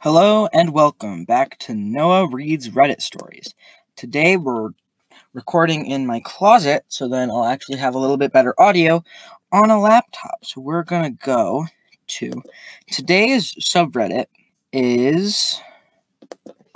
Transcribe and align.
Hello 0.00 0.46
and 0.52 0.72
welcome 0.72 1.24
back 1.24 1.58
to 1.58 1.74
Noah 1.74 2.28
Reads 2.28 2.68
Reddit 2.68 3.02
Stories. 3.02 3.52
Today 3.96 4.36
we're 4.36 4.70
recording 5.34 5.86
in 5.86 6.06
my 6.06 6.20
closet, 6.20 6.84
so 6.86 7.08
then 7.08 7.32
I'll 7.32 7.44
actually 7.44 7.78
have 7.78 7.96
a 7.96 7.98
little 7.98 8.16
bit 8.16 8.32
better 8.32 8.54
audio 8.60 9.02
on 9.50 9.70
a 9.70 9.80
laptop. 9.80 10.44
So 10.44 10.60
we're 10.60 10.84
gonna 10.84 11.10
go 11.10 11.66
to 12.06 12.44
today's 12.88 13.52
subreddit 13.54 14.26
is 14.72 15.60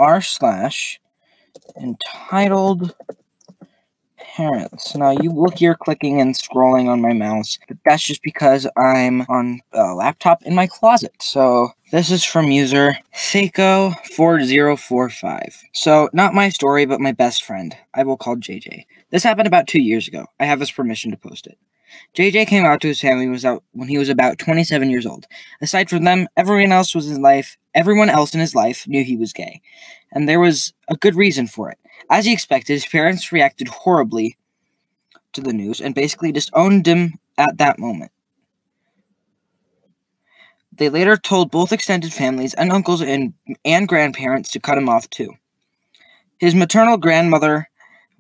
r 0.01 0.21
slash 0.21 1.01
entitled 1.81 2.93
parents. 4.37 4.95
Now 4.97 5.11
you 5.11 5.31
look 5.31 5.59
here 5.59 5.75
clicking 5.75 6.19
and 6.21 6.35
scrolling 6.35 6.89
on 6.89 7.01
my 7.01 7.13
mouse, 7.13 7.59
but 7.69 7.77
that's 7.85 8.03
just 8.03 8.23
because 8.23 8.67
I'm 8.77 9.23
on 9.29 9.61
a 9.73 9.95
laptop 9.95 10.43
in 10.43 10.55
my 10.55 10.67
closet. 10.67 11.15
So 11.21 11.71
this 11.91 12.11
is 12.11 12.25
from 12.25 12.51
user 12.51 12.97
Seiko4045. 13.15 15.55
So 15.73 16.09
not 16.13 16.35
my 16.35 16.49
story, 16.49 16.87
but 16.87 17.01
my 17.01 17.13
best 17.13 17.45
friend. 17.45 17.77
I 17.95 18.03
will 18.05 18.17
call 18.17 18.37
JJ. 18.37 18.87
This 19.11 19.25
happened 19.25 19.47
about 19.47 19.69
two 19.69 19.83
years 19.83 20.09
ago. 20.09 20.27
I 20.41 20.47
have 20.47 20.61
his 20.61 20.73
permission 20.73 21.11
to 21.11 21.17
post 21.17 21.47
it. 21.47 21.59
JJ 22.15 22.47
came 22.47 22.65
out 22.65 22.81
to 22.83 22.89
his 22.89 23.01
family 23.01 23.29
was 23.29 23.45
out 23.45 23.63
when 23.73 23.89
he 23.89 23.99
was 23.99 24.09
about 24.09 24.39
27 24.39 24.91
years 24.91 25.07
old. 25.07 25.27
Aside 25.61 25.89
from 25.89 26.05
them, 26.05 26.29
everyone 26.37 26.73
else 26.73 26.95
was 26.95 27.11
in 27.11 27.23
life. 27.23 27.57
Everyone 27.75 28.11
else 28.11 28.35
in 28.35 28.41
his 28.41 28.55
life 28.55 28.87
knew 28.87 29.03
he 29.03 29.17
was 29.17 29.33
gay, 29.33 29.63
and 30.13 30.29
there 30.29 30.41
was 30.41 30.73
a 30.89 30.97
good 30.97 31.15
reason 31.15 31.47
for 31.47 31.71
it. 31.71 31.79
As 32.11 32.27
he 32.27 32.33
expected, 32.33 32.75
his 32.75 32.87
parents 32.87 33.33
reacted 33.33 33.69
horribly 33.69 34.37
to 35.33 35.41
the 35.41 35.53
news 35.53 35.81
and 35.81 35.95
basically 35.95 36.33
disowned 36.33 36.87
him 36.87 37.15
at 37.39 37.59
that 37.59 37.79
moment. 37.79 38.13
They 40.73 40.89
later 40.89 41.17
told 41.17 41.51
both 41.51 41.73
extended 41.73 42.13
families 42.13 42.55
and 42.55 42.73
uncles 42.73 43.03
and, 43.03 43.35
and 43.65 43.87
grandparents 43.87 44.51
to 44.53 44.61
cut 44.61 44.79
him 44.79 44.89
off 44.89 45.09
too. 45.11 45.35
His 46.39 46.55
maternal 46.55 46.97
grandmother 46.97 47.69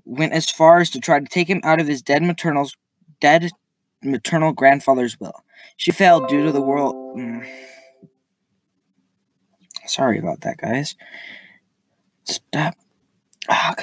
went 0.04 0.32
as 0.32 0.50
far 0.50 0.80
as 0.80 0.90
to 0.90 1.00
try 1.00 1.18
to 1.18 1.26
take 1.26 1.48
him 1.48 1.60
out 1.64 1.80
of 1.80 1.86
his 1.86 2.02
dead 2.02 2.22
maternal's 2.22 2.76
dead 3.20 3.50
maternal 4.02 4.52
grandfather's 4.52 5.18
will. 5.18 5.44
She 5.76 5.90
failed 5.90 6.28
due 6.28 6.44
to 6.44 6.52
the 6.52 6.60
world. 6.60 6.94
Mm. 7.16 7.46
Sorry 9.86 10.18
about 10.18 10.42
that, 10.42 10.58
guys. 10.58 10.94
Stop. 12.24 12.74
Oh. 13.48 13.74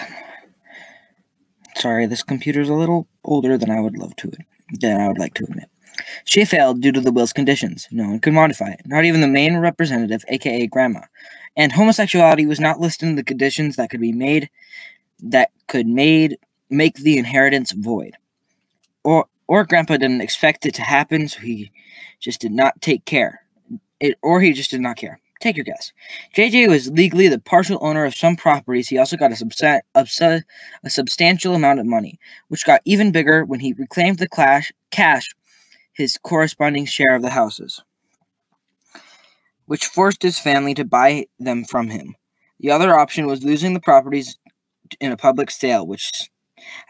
Sorry, 1.76 2.06
this 2.06 2.24
computer's 2.24 2.70
a 2.70 2.74
little 2.74 3.08
older 3.24 3.58
than 3.58 3.70
I 3.70 3.80
would 3.80 3.98
love 3.98 4.16
to 4.18 4.32
than 4.80 5.00
I 5.00 5.08
would 5.08 5.18
like 5.18 5.34
to 5.36 5.44
admit. 5.46 5.70
She 6.26 6.46
failed 6.46 6.82
due 6.82 6.92
to 6.92 7.02
the 7.02 7.12
will's 7.12 7.34
conditions. 7.34 7.88
No 7.92 8.10
one 8.10 8.20
could 8.20 8.34
modify 8.34 8.72
it, 8.72 8.82
not 8.86 9.06
even 9.06 9.22
the 9.22 9.28
main 9.28 9.58
representative, 9.58 10.24
aka 10.28 10.68
grandma. 10.68 11.02
And 11.58 11.72
homosexuality 11.72 12.46
was 12.46 12.60
not 12.60 12.80
listed 12.80 13.10
in 13.10 13.16
the 13.16 13.24
conditions 13.24 13.76
that 13.76 13.90
could 13.90 14.00
be 14.00 14.12
made 14.12 14.50
that 15.22 15.52
could 15.68 15.88
made 15.88 16.38
make 16.70 16.96
the 16.96 17.18
inheritance 17.18 17.72
void. 17.72 18.16
Or 19.04 19.26
or 19.50 19.66
grandpa 19.66 19.98
didn't 19.98 20.22
expect 20.22 20.68
it 20.68 20.76
to 20.76 20.84
happen, 20.84 21.28
so 21.28 21.40
he 21.40 21.72
just 22.20 22.40
did 22.40 22.52
not 22.52 22.80
take 22.82 23.04
care. 23.06 23.42
It 24.00 24.16
or 24.22 24.40
he 24.40 24.54
just 24.54 24.70
did 24.70 24.80
not 24.80 24.96
care. 24.96 25.20
Take 25.42 25.58
your 25.58 25.64
guess. 25.64 25.92
JJ 26.36 26.70
was 26.70 26.92
legally 26.92 27.28
the 27.28 27.40
partial 27.40 27.80
owner 27.82 28.06
of 28.06 28.14
some 28.14 28.36
properties. 28.36 28.90
He 28.90 29.00
also 29.00 29.18
got 29.18 29.32
a, 29.32 29.36
subsa- 29.36 29.82
a, 29.96 30.90
substantial 30.90 31.56
amount 31.56 31.80
of 31.80 31.88
money, 31.88 32.20
which 32.50 32.66
got 32.66 32.82
even 32.86 33.12
bigger 33.12 33.44
when 33.44 33.60
he 33.60 33.74
reclaimed 33.74 34.20
the 34.20 34.28
clash, 34.28 34.72
cash, 34.92 35.28
his 35.94 36.20
corresponding 36.22 36.86
share 36.86 37.16
of 37.16 37.24
the 37.24 37.30
houses, 37.30 37.82
which 39.66 39.86
forced 39.86 40.22
his 40.22 40.38
family 40.38 40.76
to 40.76 40.86
buy 40.86 41.26
them 41.40 41.64
from 41.64 41.90
him. 41.90 42.16
The 42.60 42.70
other 42.70 42.94
option 42.94 43.26
was 43.26 43.44
losing 43.44 43.74
the 43.74 43.80
properties 43.80 44.38
in 45.00 45.12
a 45.12 45.18
public 45.18 45.50
sale, 45.50 45.88
which, 45.88 46.30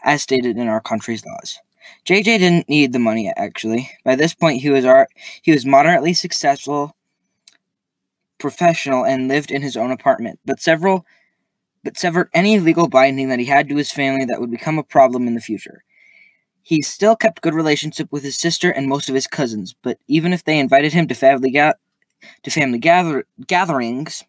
as 0.04 0.22
stated 0.22 0.58
in 0.58 0.68
our 0.68 0.80
country's 0.80 1.24
laws. 1.24 1.58
JJ 2.04 2.38
didn't 2.38 2.68
need 2.68 2.92
the 2.92 2.98
money 2.98 3.32
actually. 3.36 3.90
By 4.04 4.16
this 4.16 4.34
point, 4.34 4.62
he 4.62 4.70
was 4.70 4.84
art, 4.84 5.08
he 5.42 5.52
was 5.52 5.66
moderately 5.66 6.14
successful 6.14 6.94
professional 8.38 9.04
and 9.04 9.28
lived 9.28 9.50
in 9.50 9.62
his 9.62 9.76
own 9.76 9.90
apartment, 9.90 10.40
but 10.44 10.60
several 10.60 11.04
but 11.84 11.98
severed 11.98 12.30
any 12.34 12.58
legal 12.60 12.88
binding 12.88 13.28
that 13.30 13.38
he 13.38 13.46
had 13.46 13.68
to 13.68 13.76
his 13.76 13.92
family 13.92 14.24
that 14.26 14.40
would 14.40 14.50
become 14.50 14.78
a 14.78 14.82
problem 14.84 15.26
in 15.26 15.34
the 15.34 15.40
future. 15.40 15.84
He 16.62 16.82
still 16.82 17.16
kept 17.16 17.42
good 17.42 17.54
relationship 17.54 18.12
with 18.12 18.22
his 18.24 18.38
sister 18.38 18.70
and 18.70 18.88
most 18.88 19.08
of 19.08 19.14
his 19.14 19.26
cousins, 19.26 19.74
but 19.82 19.98
even 20.08 20.32
if 20.32 20.44
they 20.44 20.58
invited 20.58 20.92
him 20.92 21.08
to 21.08 21.14
family 21.14 21.50
ga- 21.50 21.74
to 22.44 22.50
family 22.50 22.78
gather- 22.78 23.26
gatherings, 23.46 24.24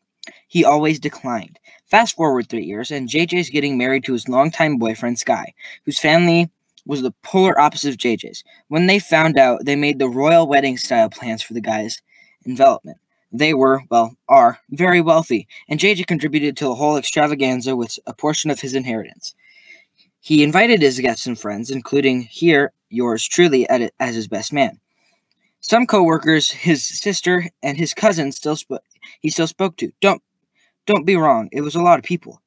he 0.48 0.66
always 0.66 1.00
declined. 1.00 1.60
Fast 1.86 2.16
forward 2.16 2.50
three 2.50 2.66
years, 2.66 2.92
and 2.92 3.10
JJ's 3.10 3.50
getting 3.50 3.78
married 3.78 4.06
to 4.06 4.14
his 4.14 4.30
longtime 4.30 4.78
boyfriend 4.78 5.20
Sky, 5.20 5.54
whose 5.86 6.00
family 6.00 6.50
was 6.86 7.02
the 7.02 7.14
polar 7.24 7.60
opposite 7.60 7.90
of 7.90 7.98
JJ's. 7.98 8.44
When 8.68 8.88
they 8.88 9.00
found 9.00 9.38
out, 9.38 9.66
they 9.66 9.76
made 9.76 10.00
the 10.00 10.10
royal 10.10 10.48
wedding 10.48 10.78
style 10.78 11.10
plans 11.10 11.42
for 11.42 11.54
the 11.54 11.62
guy's 11.62 12.02
envelopment. 12.46 12.98
They 13.32 13.54
were, 13.54 13.84
well, 13.90 14.16
are, 14.28 14.60
very 14.72 15.00
wealthy, 15.00 15.48
and 15.70 15.80
JJ 15.80 16.08
contributed 16.08 16.58
to 16.58 16.66
the 16.66 16.76
whole 16.76 16.98
extravaganza 16.98 17.76
with 17.76 17.98
a 18.06 18.14
portion 18.14 18.52
of 18.52 18.60
his 18.60 18.74
inheritance. 18.74 19.34
He 20.20 20.44
invited 20.44 20.82
his 20.82 21.00
guests 21.00 21.26
and 21.26 21.40
friends, 21.40 21.72
including 21.72 22.22
here 22.24 22.74
yours 22.90 23.26
truly 23.26 23.68
as 23.70 24.16
his 24.16 24.28
best 24.28 24.52
man. 24.52 24.80
Some 25.62 25.88
co-workers, 25.88 26.52
his 26.52 26.86
sister, 26.86 27.46
and 27.64 27.78
his 27.78 27.94
cousin 27.94 28.32
still 28.32 28.56
sp- 28.60 28.84
he 29.22 29.30
still 29.30 29.48
spoke 29.48 29.78
to. 29.78 29.92
Don't 30.02 30.22
don't 30.86 31.06
be 31.06 31.16
wrong, 31.16 31.50
it 31.52 31.62
was 31.62 31.76
a 31.76 31.82
lot 31.82 32.00
of 32.00 32.06
people. 32.06 32.42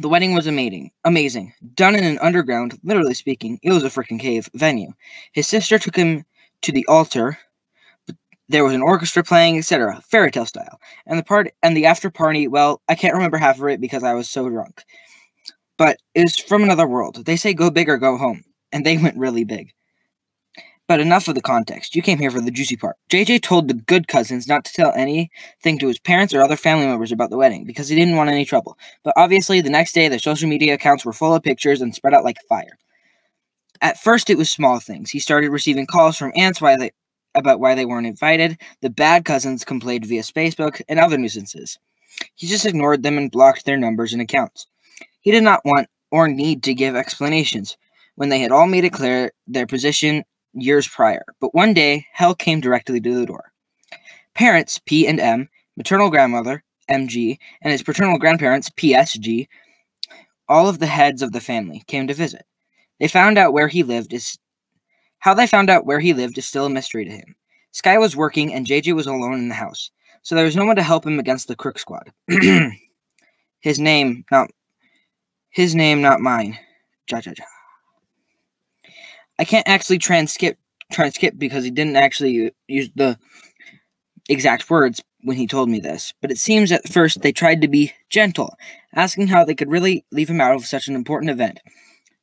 The 0.00 0.08
wedding 0.08 0.34
was 0.34 0.46
amazing, 0.46 0.92
amazing. 1.04 1.52
Done 1.74 1.94
in 1.94 2.04
an 2.04 2.18
underground, 2.20 2.78
literally 2.82 3.12
speaking, 3.12 3.60
it 3.62 3.70
was 3.70 3.84
a 3.84 3.88
freaking 3.88 4.18
cave 4.18 4.48
venue. 4.54 4.92
His 5.32 5.46
sister 5.46 5.78
took 5.78 5.94
him 5.94 6.24
to 6.62 6.72
the 6.72 6.86
altar, 6.86 7.38
there 8.48 8.64
was 8.64 8.74
an 8.74 8.82
orchestra 8.82 9.22
playing, 9.22 9.58
etc., 9.58 10.02
fairy 10.10 10.30
tale 10.32 10.46
style. 10.46 10.80
And 11.06 11.18
the 11.18 11.22
part 11.22 11.52
and 11.62 11.76
the 11.76 11.86
after 11.86 12.10
party, 12.10 12.48
well, 12.48 12.80
I 12.88 12.94
can't 12.96 13.14
remember 13.14 13.36
half 13.36 13.60
of 13.60 13.68
it 13.68 13.80
because 13.80 14.02
I 14.02 14.14
was 14.14 14.28
so 14.28 14.48
drunk. 14.48 14.82
But 15.78 15.98
it 16.14 16.22
was 16.22 16.36
from 16.36 16.62
another 16.62 16.86
world. 16.86 17.26
They 17.26 17.36
say 17.36 17.54
go 17.54 17.70
big 17.70 17.88
or 17.88 17.98
go 17.98 18.16
home, 18.16 18.44
and 18.72 18.84
they 18.86 18.96
went 19.02 19.18
really 19.18 19.44
big. 19.44 19.72
But 20.90 20.98
enough 20.98 21.28
of 21.28 21.36
the 21.36 21.40
context. 21.40 21.94
You 21.94 22.02
came 22.02 22.18
here 22.18 22.32
for 22.32 22.40
the 22.40 22.50
juicy 22.50 22.76
part. 22.76 22.96
JJ 23.10 23.42
told 23.42 23.68
the 23.68 23.74
good 23.74 24.08
cousins 24.08 24.48
not 24.48 24.64
to 24.64 24.72
tell 24.72 24.92
anything 24.96 25.78
to 25.78 25.86
his 25.86 26.00
parents 26.00 26.34
or 26.34 26.42
other 26.42 26.56
family 26.56 26.88
members 26.88 27.12
about 27.12 27.30
the 27.30 27.36
wedding 27.36 27.64
because 27.64 27.88
he 27.88 27.94
didn't 27.94 28.16
want 28.16 28.28
any 28.28 28.44
trouble. 28.44 28.76
But 29.04 29.14
obviously, 29.16 29.60
the 29.60 29.70
next 29.70 29.92
day, 29.92 30.08
their 30.08 30.18
social 30.18 30.48
media 30.48 30.74
accounts 30.74 31.04
were 31.04 31.12
full 31.12 31.32
of 31.32 31.44
pictures 31.44 31.80
and 31.80 31.94
spread 31.94 32.12
out 32.12 32.24
like 32.24 32.38
fire. 32.48 32.76
At 33.80 33.98
first, 33.98 34.30
it 34.30 34.36
was 34.36 34.50
small 34.50 34.80
things. 34.80 35.10
He 35.10 35.20
started 35.20 35.50
receiving 35.50 35.86
calls 35.86 36.16
from 36.16 36.32
aunts 36.34 36.60
while 36.60 36.76
they, 36.76 36.90
about 37.36 37.60
why 37.60 37.76
they 37.76 37.86
weren't 37.86 38.08
invited, 38.08 38.60
the 38.82 38.90
bad 38.90 39.24
cousins 39.24 39.64
complained 39.64 40.06
via 40.06 40.22
Facebook, 40.22 40.82
and 40.88 40.98
other 40.98 41.18
nuisances. 41.18 41.78
He 42.34 42.48
just 42.48 42.66
ignored 42.66 43.04
them 43.04 43.16
and 43.16 43.30
blocked 43.30 43.64
their 43.64 43.78
numbers 43.78 44.12
and 44.12 44.20
accounts. 44.20 44.66
He 45.20 45.30
did 45.30 45.44
not 45.44 45.64
want 45.64 45.86
or 46.10 46.26
need 46.26 46.64
to 46.64 46.74
give 46.74 46.96
explanations 46.96 47.76
when 48.16 48.28
they 48.28 48.40
had 48.40 48.50
all 48.50 48.66
made 48.66 48.82
it 48.82 48.92
clear 48.92 49.30
their 49.46 49.68
position 49.68 50.24
years 50.54 50.88
prior. 50.88 51.24
But 51.40 51.54
one 51.54 51.74
day, 51.74 52.06
hell 52.12 52.34
came 52.34 52.60
directly 52.60 53.00
to 53.00 53.14
the 53.14 53.26
door. 53.26 53.52
Parents, 54.34 54.78
P 54.78 55.06
and 55.06 55.20
M, 55.20 55.48
maternal 55.76 56.10
grandmother, 56.10 56.62
MG, 56.90 57.38
and 57.62 57.72
his 57.72 57.82
paternal 57.82 58.18
grandparents, 58.18 58.70
PSG, 58.70 59.46
all 60.48 60.68
of 60.68 60.78
the 60.78 60.86
heads 60.86 61.22
of 61.22 61.32
the 61.32 61.40
family 61.40 61.82
came 61.86 62.06
to 62.08 62.14
visit. 62.14 62.44
They 62.98 63.08
found 63.08 63.38
out 63.38 63.52
where 63.52 63.68
he 63.68 63.82
lived 63.82 64.12
is 64.12 64.38
how 65.20 65.34
they 65.34 65.46
found 65.46 65.70
out 65.70 65.86
where 65.86 66.00
he 66.00 66.12
lived 66.12 66.38
is 66.38 66.46
still 66.46 66.66
a 66.66 66.70
mystery 66.70 67.04
to 67.04 67.10
him. 67.10 67.36
Sky 67.72 67.98
was 67.98 68.16
working 68.16 68.52
and 68.52 68.66
JJ 68.66 68.94
was 68.94 69.06
alone 69.06 69.34
in 69.34 69.48
the 69.48 69.54
house, 69.54 69.90
so 70.22 70.34
there 70.34 70.44
was 70.44 70.56
no 70.56 70.64
one 70.64 70.76
to 70.76 70.82
help 70.82 71.06
him 71.06 71.18
against 71.18 71.46
the 71.46 71.56
crook 71.56 71.78
squad. 71.78 72.10
his 73.60 73.78
name, 73.78 74.24
not 74.30 74.50
his 75.50 75.74
name, 75.74 76.02
not 76.02 76.20
mine. 76.20 76.58
Ja 77.10 77.20
ja 77.24 77.32
ja. 77.36 77.44
I 79.40 79.44
can't 79.44 79.66
actually 79.66 79.98
transcript 79.98 80.60
transcript 80.92 81.38
because 81.38 81.64
he 81.64 81.70
didn't 81.70 81.96
actually 81.96 82.52
use 82.68 82.90
the 82.94 83.18
exact 84.28 84.68
words 84.68 85.02
when 85.22 85.36
he 85.36 85.46
told 85.46 85.68
me 85.68 85.80
this, 85.80 86.12
but 86.20 86.30
it 86.30 86.38
seems 86.38 86.70
at 86.70 86.88
first 86.88 87.22
they 87.22 87.32
tried 87.32 87.62
to 87.62 87.68
be 87.68 87.92
gentle, 88.10 88.54
asking 88.94 89.28
how 89.28 89.44
they 89.44 89.54
could 89.54 89.70
really 89.70 90.04
leave 90.12 90.28
him 90.28 90.40
out 90.40 90.54
of 90.54 90.66
such 90.66 90.88
an 90.88 90.94
important 90.94 91.30
event 91.30 91.60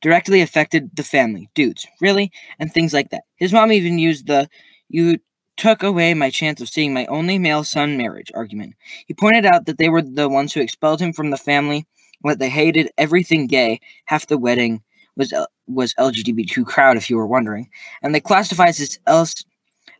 directly 0.00 0.40
affected 0.40 0.90
the 0.94 1.02
family. 1.02 1.50
Dudes, 1.54 1.86
really? 2.00 2.30
And 2.60 2.72
things 2.72 2.94
like 2.94 3.10
that. 3.10 3.24
His 3.34 3.52
mom 3.52 3.72
even 3.72 3.98
used 3.98 4.28
the 4.28 4.48
you 4.88 5.18
took 5.56 5.82
away 5.82 6.14
my 6.14 6.30
chance 6.30 6.60
of 6.60 6.68
seeing 6.68 6.94
my 6.94 7.04
only 7.06 7.36
male 7.36 7.64
son 7.64 7.96
marriage 7.96 8.30
argument. 8.32 8.74
He 9.08 9.14
pointed 9.14 9.44
out 9.44 9.66
that 9.66 9.78
they 9.78 9.88
were 9.88 10.02
the 10.02 10.28
ones 10.28 10.52
who 10.52 10.60
expelled 10.60 11.00
him 11.00 11.12
from 11.12 11.30
the 11.30 11.36
family, 11.36 11.84
that 12.22 12.38
they 12.38 12.48
hated 12.48 12.92
everything 12.96 13.48
gay. 13.48 13.80
Half 14.04 14.28
the 14.28 14.38
wedding 14.38 14.82
was 15.18 15.32
uh, 15.32 15.44
was 15.66 15.92
LGBTQ 15.94 16.64
crowd, 16.64 16.96
if 16.96 17.10
you 17.10 17.16
were 17.16 17.26
wondering, 17.26 17.68
and 18.00 18.14
they 18.14 18.20
classified 18.20 18.70
as 18.70 18.98
else 19.06 19.44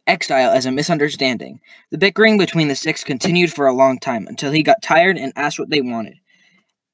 exile 0.06 0.50
as 0.50 0.65
a 0.65 0.73
misunderstanding. 0.73 1.61
The 1.91 1.99
bickering 1.99 2.38
between 2.38 2.69
the 2.69 2.76
six 2.76 3.05
continued 3.05 3.53
for 3.53 3.67
a 3.67 3.75
long 3.75 3.99
time 3.99 4.26
until 4.26 4.53
he 4.53 4.62
got 4.62 4.81
tired 4.81 5.19
and 5.19 5.32
asked 5.37 5.59
what 5.59 5.69
they 5.69 5.82
wanted, 5.82 6.15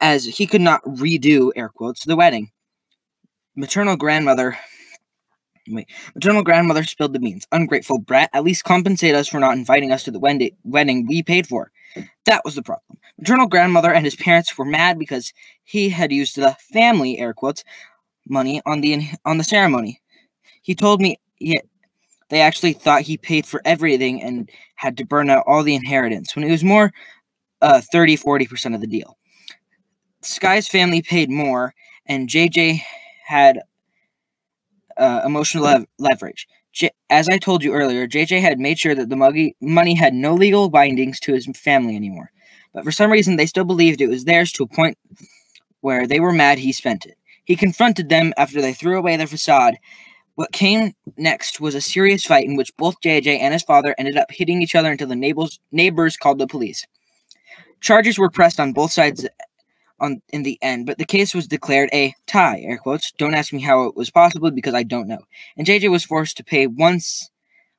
as 0.01 0.25
he 0.25 0.47
could 0.47 0.63
not 0.63 0.83
redo, 0.85 1.53
air 1.55 1.69
quotes, 1.69 2.05
the 2.05 2.17
wedding. 2.17 2.51
Maternal 3.55 3.97
grandmother. 3.97 4.59
Wait, 5.69 5.89
maternal 6.15 6.43
grandmother 6.43 6.83
spilled 6.83 7.15
the 7.15 7.21
beans. 7.21 7.47
Ungrateful 7.53 7.99
brat, 7.99 8.29
at 8.35 8.45
least 8.45 8.65
compensate 8.65 9.15
us 9.15 9.29
for 9.29 9.39
not 9.39 9.57
inviting 9.57 9.93
us 9.93 10.03
to 10.05 10.11
the 10.11 10.51
wedding 10.65 11.07
we 11.07 11.23
paid 11.23 11.47
for. 11.47 11.71
That 12.27 12.45
was 12.45 12.55
the 12.55 12.63
problem. 12.63 12.99
Maternal 13.19 13.47
grandmother 13.47 13.93
and 13.93 14.05
his 14.05 14.17
parents 14.17 14.59
were 14.59 14.65
mad 14.65 14.99
because 14.99 15.33
he 15.63 15.89
had 15.89 16.13
used 16.13 16.37
the 16.37 16.57
family, 16.73 17.19
air 17.19 17.33
quotes, 17.33 17.65
money 18.29 18.61
on 18.67 18.81
the 18.81 19.03
on 19.25 19.39
the 19.39 19.45
ceremony. 19.45 20.01
He 20.63 20.75
told 20.75 21.01
me 21.01 21.19
he, 21.37 21.61
they 22.31 22.41
actually 22.41 22.73
thought 22.75 23.03
he 23.03 23.17
paid 23.17 23.47
for 23.47 23.63
everything 23.65 24.23
and 24.23 24.51
had 24.77 24.97
to 24.99 25.07
burn 25.07 25.31
out 25.31 25.45
all 25.47 25.63
the 25.63 25.75
inheritance 25.75 26.35
when 26.37 26.45
it 26.45 26.51
was 26.51 26.65
more 26.65 26.93
uh, 27.63 27.81
30 27.93 28.17
40% 28.17 28.75
of 28.75 28.81
the 28.81 28.87
deal. 28.87 29.19
Sky's 30.23 30.69
family 30.69 31.03
paid 31.03 31.31
more, 31.31 31.75
and 32.07 32.29
JJ 32.29 32.83
had 33.27 33.61
uh, 34.97 35.23
emotional 35.25 35.65
lev- 35.65 35.87
leverage. 35.99 36.47
J- 36.73 36.91
As 37.11 37.29
I 37.29 37.39
told 37.39 37.63
you 37.63 37.73
earlier, 37.73 38.07
JJ 38.07 38.41
had 38.41 38.59
made 38.59 38.79
sure 38.79 38.95
that 38.95 39.09
the 39.09 39.53
money 39.61 39.95
had 39.95 40.15
no 40.15 40.35
legal 40.35 40.69
bindings 40.69 41.21
to 41.21 41.33
his 41.35 41.47
family 41.57 41.97
anymore. 41.97 42.31
But 42.73 42.85
for 42.85 42.93
some 42.93 43.11
reason, 43.11 43.37
they 43.37 43.47
still 43.47 43.65
believed 43.65 44.01
it 44.01 44.09
was 44.09 44.25
theirs 44.25 44.53
to 44.53 44.65
a 44.65 44.69
point 44.69 44.99
where 45.81 46.07
they 46.07 46.21
were 46.21 46.33
mad 46.33 46.59
he 46.59 46.73
spent 46.73 47.07
it. 47.07 47.17
He 47.45 47.57
confronted 47.57 48.09
them 48.09 48.33
after 48.37 48.61
they 48.61 48.73
threw 48.73 48.99
away 48.99 49.17
their 49.17 49.27
facade 49.27 49.77
what 50.37 50.53
came 50.53 50.95
next 51.17 51.61
was 51.61 51.75
a 51.75 51.81
serious 51.81 52.25
fight 52.25 52.47
in 52.47 52.57
which 52.57 52.77
both 52.77 53.01
JJ 53.01 53.39
and 53.39 53.53
his 53.53 53.63
father 53.63 53.95
ended 53.99 54.17
up 54.17 54.31
hitting 54.31 54.63
each 54.63 54.75
other 54.75 54.91
until 54.91 55.09
the 55.09 55.17
neighbors, 55.17 55.61
neighbors 55.71 56.17
called 56.17 56.39
the 56.39 56.47
police. 56.47 56.87
Charges 57.81 58.19
were 58.19 58.31
pressed 58.31 58.59
on 58.59 58.73
both 58.73 58.93
sides 58.93 59.27
on 60.01 60.21
in 60.31 60.43
the 60.43 60.59
end, 60.61 60.87
but 60.87 60.99
the 60.99 61.05
case 61.05 61.35
was 61.35 61.47
declared 61.47 61.89
a 61.93 62.15
tie, 62.27 62.61
air 62.65 62.79
quotes. 62.79 63.13
Don't 63.13 63.35
ask 63.35 63.53
me 63.53 63.61
how 63.61 63.85
it 63.85 63.97
was 63.97 64.11
possible 64.11 64.51
because 64.51 64.75
I 64.75 64.83
don't 64.83 65.07
know. 65.07 65.21
And 65.57 65.67
JJ 65.67 65.91
was 65.91 66.05
forced 66.05 66.37
to 66.39 66.45
pay 66.45 66.67
once 66.67 67.31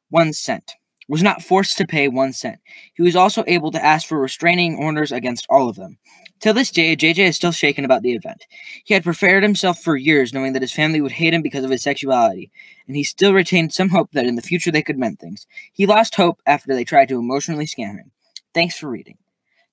one 0.09 0.31
cent. 0.31 0.75
Was 1.07 1.21
not 1.21 1.43
forced 1.43 1.77
to 1.77 1.85
pay 1.85 2.07
one 2.07 2.33
cent. 2.33 2.59
He 2.93 3.03
was 3.03 3.15
also 3.15 3.43
able 3.47 3.71
to 3.71 3.83
ask 3.83 4.07
for 4.07 4.19
restraining 4.19 4.77
orders 4.77 5.11
against 5.11 5.45
all 5.49 5.69
of 5.69 5.75
them. 5.75 5.97
Till 6.39 6.53
this 6.53 6.69
day, 6.69 6.95
JJ 6.95 7.19
is 7.19 7.35
still 7.35 7.51
shaken 7.51 7.85
about 7.85 8.01
the 8.01 8.13
event. 8.13 8.45
He 8.83 8.93
had 8.93 9.03
prepared 9.03 9.41
himself 9.41 9.79
for 9.79 9.95
years 9.95 10.33
knowing 10.33 10.53
that 10.53 10.61
his 10.61 10.71
family 10.71 11.01
would 11.01 11.13
hate 11.13 11.33
him 11.33 11.41
because 11.41 11.63
of 11.63 11.71
his 11.71 11.81
sexuality, 11.81 12.51
and 12.87 12.95
he 12.95 13.03
still 13.03 13.33
retained 13.33 13.73
some 13.73 13.89
hope 13.89 14.11
that 14.11 14.25
in 14.25 14.35
the 14.35 14.41
future 14.41 14.71
they 14.71 14.83
could 14.83 14.99
mend 14.99 15.19
things. 15.19 15.47
He 15.71 15.85
lost 15.85 16.15
hope 16.15 16.41
after 16.45 16.73
they 16.75 16.83
tried 16.83 17.07
to 17.09 17.19
emotionally 17.19 17.65
scam 17.65 17.97
him. 17.97 18.11
Thanks 18.53 18.77
for 18.77 18.89
reading. 18.89 19.17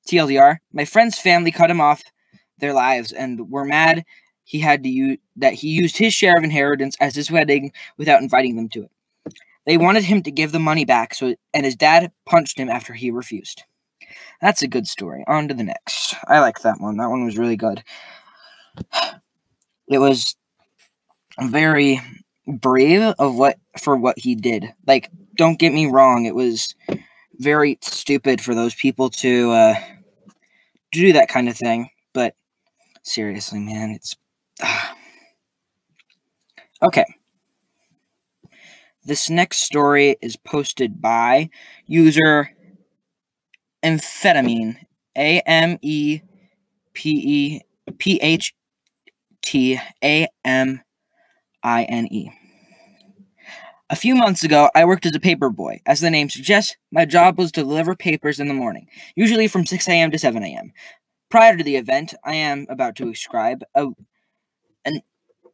TLDR, 0.09 0.59
my 0.73 0.85
friend's 0.85 1.19
family 1.19 1.53
cut 1.53 1.71
him 1.71 1.81
off 1.81 2.03
their 2.59 2.73
lives 2.73 3.13
and 3.13 3.51
were 3.51 3.65
mad 3.65 4.05
he 4.45 4.59
had 4.59 4.83
to 4.83 4.89
use 4.89 5.19
that 5.37 5.55
he 5.55 5.69
used 5.69 5.97
his 5.97 6.15
share 6.15 6.37
of 6.37 6.45
inheritance 6.45 6.97
as 7.01 7.15
his 7.15 7.31
wedding 7.31 7.73
without 7.97 8.23
inviting 8.23 8.57
them 8.57 8.69
to 8.71 8.83
it. 8.85 8.91
They 9.65 9.77
wanted 9.77 10.05
him 10.05 10.23
to 10.25 10.31
give 10.31 10.53
the 10.53 10.59
money 10.59 10.85
back, 10.85 11.15
so 11.15 11.35
and 11.55 11.65
his 11.65 11.77
dad 11.77 12.13
punched 12.27 12.59
him 12.59 12.69
after 12.69 12.93
he 12.93 13.11
refused. 13.11 13.63
That's 14.43 14.61
a 14.61 14.69
good 14.69 14.89
story. 14.89 15.25
On 15.29 15.47
to 15.47 15.55
the 15.55 15.63
next. 15.63 16.17
I 16.27 16.41
like 16.41 16.59
that 16.61 16.81
one. 16.81 16.97
That 16.97 17.09
one 17.09 17.25
was 17.25 17.39
really 17.39 17.57
good. 17.57 17.83
It 19.87 19.99
was 19.99 20.35
very 21.41 22.01
brave 22.47 23.15
of 23.19 23.37
what 23.37 23.57
for 23.79 23.97
what 23.97 24.19
he 24.19 24.35
did. 24.35 24.75
Like, 24.87 25.11
don't 25.37 25.59
get 25.59 25.73
me 25.73 25.87
wrong, 25.87 26.27
it 26.27 26.35
was 26.35 26.75
very 27.39 27.79
stupid 27.83 28.41
for 28.41 28.55
those 28.55 28.75
people 28.75 29.11
to 29.11 29.51
uh, 29.53 29.75
do 30.91 31.13
that 31.13 31.29
kind 31.29 31.49
of 31.49 31.57
thing. 31.57 31.91
But 32.13 32.35
seriously, 33.03 33.61
man, 33.61 33.91
it's 33.91 34.17
uh. 34.63 34.95
okay. 36.83 37.05
This 39.05 39.31
next 39.31 39.59
story 39.59 40.17
is 40.21 40.37
posted 40.37 41.01
by 41.01 41.51
user 41.87 42.51
amphetamine. 43.83 44.77
A 45.17 45.41
M 45.41 45.79
E 45.83 46.21
P 46.95 47.11
E 47.11 47.93
P 47.99 48.19
H 48.23 48.55
T 49.43 49.79
A 50.03 50.29
M 50.45 50.81
I 51.63 51.85
N 51.85 52.07
E. 52.07 52.31
A 53.91 53.97
few 53.97 54.15
months 54.15 54.43
ago, 54.43 54.71
I 54.75 54.87
worked 54.87 55.05
as 55.05 55.15
a 55.15 55.21
paper 55.21 55.51
boy. 55.51 55.83
As 55.85 56.01
the 56.01 56.09
name 56.09 56.31
suggests, 56.31 56.77
my 56.91 57.05
job 57.05 57.37
was 57.37 57.53
to 57.53 57.61
deliver 57.61 57.95
papers 57.95 58.41
in 58.41 58.49
the 58.49 58.55
morning, 58.55 58.87
usually 59.17 59.49
from 59.49 59.67
6 59.67 59.87
a.m. 59.87 60.11
to 60.11 60.19
7 60.19 60.43
a.m. 60.43 60.73
Prior 61.31 61.59
to 61.59 61.65
the 61.65 61.77
event 61.77 62.15
I 62.25 62.35
am 62.37 62.67
about 62.71 62.97
to 62.97 63.05
describe, 63.05 63.63
a, 63.75 63.89
an, 64.87 65.03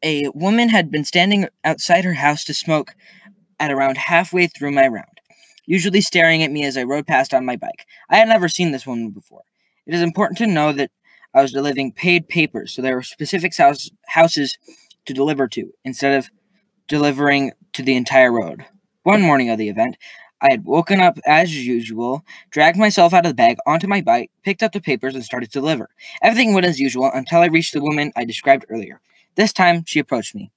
a 0.05 0.29
woman 0.35 0.69
had 0.69 0.89
been 0.89 1.05
standing 1.05 1.49
outside 1.65 2.05
her 2.05 2.15
house 2.15 2.45
to 2.45 2.55
smoke 2.55 2.95
at 3.59 3.73
around 3.73 3.97
halfway 3.97 4.47
through 4.47 4.71
my 4.71 4.87
round 4.87 5.18
usually 5.69 6.01
staring 6.01 6.43
at 6.43 6.51
me 6.51 6.65
as 6.65 6.79
I 6.79 6.83
rode 6.83 7.07
past 7.07 7.35
on 7.35 7.45
my 7.45 7.55
bike. 7.55 7.87
I 8.09 8.17
had 8.17 8.29
never 8.29 8.49
seen 8.49 8.73
this 8.73 8.87
woman 8.87 9.11
before. 9.11 9.43
It 9.87 9.95
is 9.95 10.01
important 10.01 10.39
to 10.39 10.47
know 10.47 10.73
that 10.73 10.91
I 11.35 11.43
was 11.43 11.53
delivering 11.53 11.93
paid 11.93 12.27
papers, 12.27 12.73
so 12.73 12.81
there 12.81 12.95
were 12.95 13.03
specific 13.03 13.55
house, 13.55 13.91
houses 14.07 14.57
to 15.05 15.13
deliver 15.13 15.47
to 15.49 15.71
instead 15.85 16.17
of 16.17 16.31
delivering 16.89 17.53
to 17.75 17.83
the 17.83 17.97
entire 17.97 18.33
road. 18.33 18.65
One 19.03 19.21
morning 19.21 19.51
of 19.51 19.59
the 19.59 19.69
event, 19.69 19.99
I 20.41 20.51
had 20.51 20.65
woken 20.65 21.01
up 21.01 21.19
as 21.27 21.55
usual, 21.55 22.25
dragged 22.51 22.79
myself 22.79 23.13
out 23.13 23.27
of 23.27 23.31
the 23.33 23.35
bag 23.35 23.59
onto 23.67 23.87
my 23.87 24.01
bike, 24.01 24.31
picked 24.43 24.63
up 24.63 24.73
the 24.73 24.81
papers, 24.81 25.15
and 25.15 25.23
started 25.23 25.53
to 25.53 25.61
deliver. 25.61 25.91
Everything 26.23 26.55
went 26.55 26.67
as 26.67 26.81
usual 26.81 27.11
until 27.13 27.41
I 27.41 27.47
reached 27.47 27.75
the 27.75 27.83
woman 27.83 28.11
I 28.17 28.25
described 28.25 28.65
earlier. 28.71 29.03
This 29.35 29.53
time, 29.53 29.85
she 29.87 29.99
approached 29.99 30.35
me. 30.35 30.51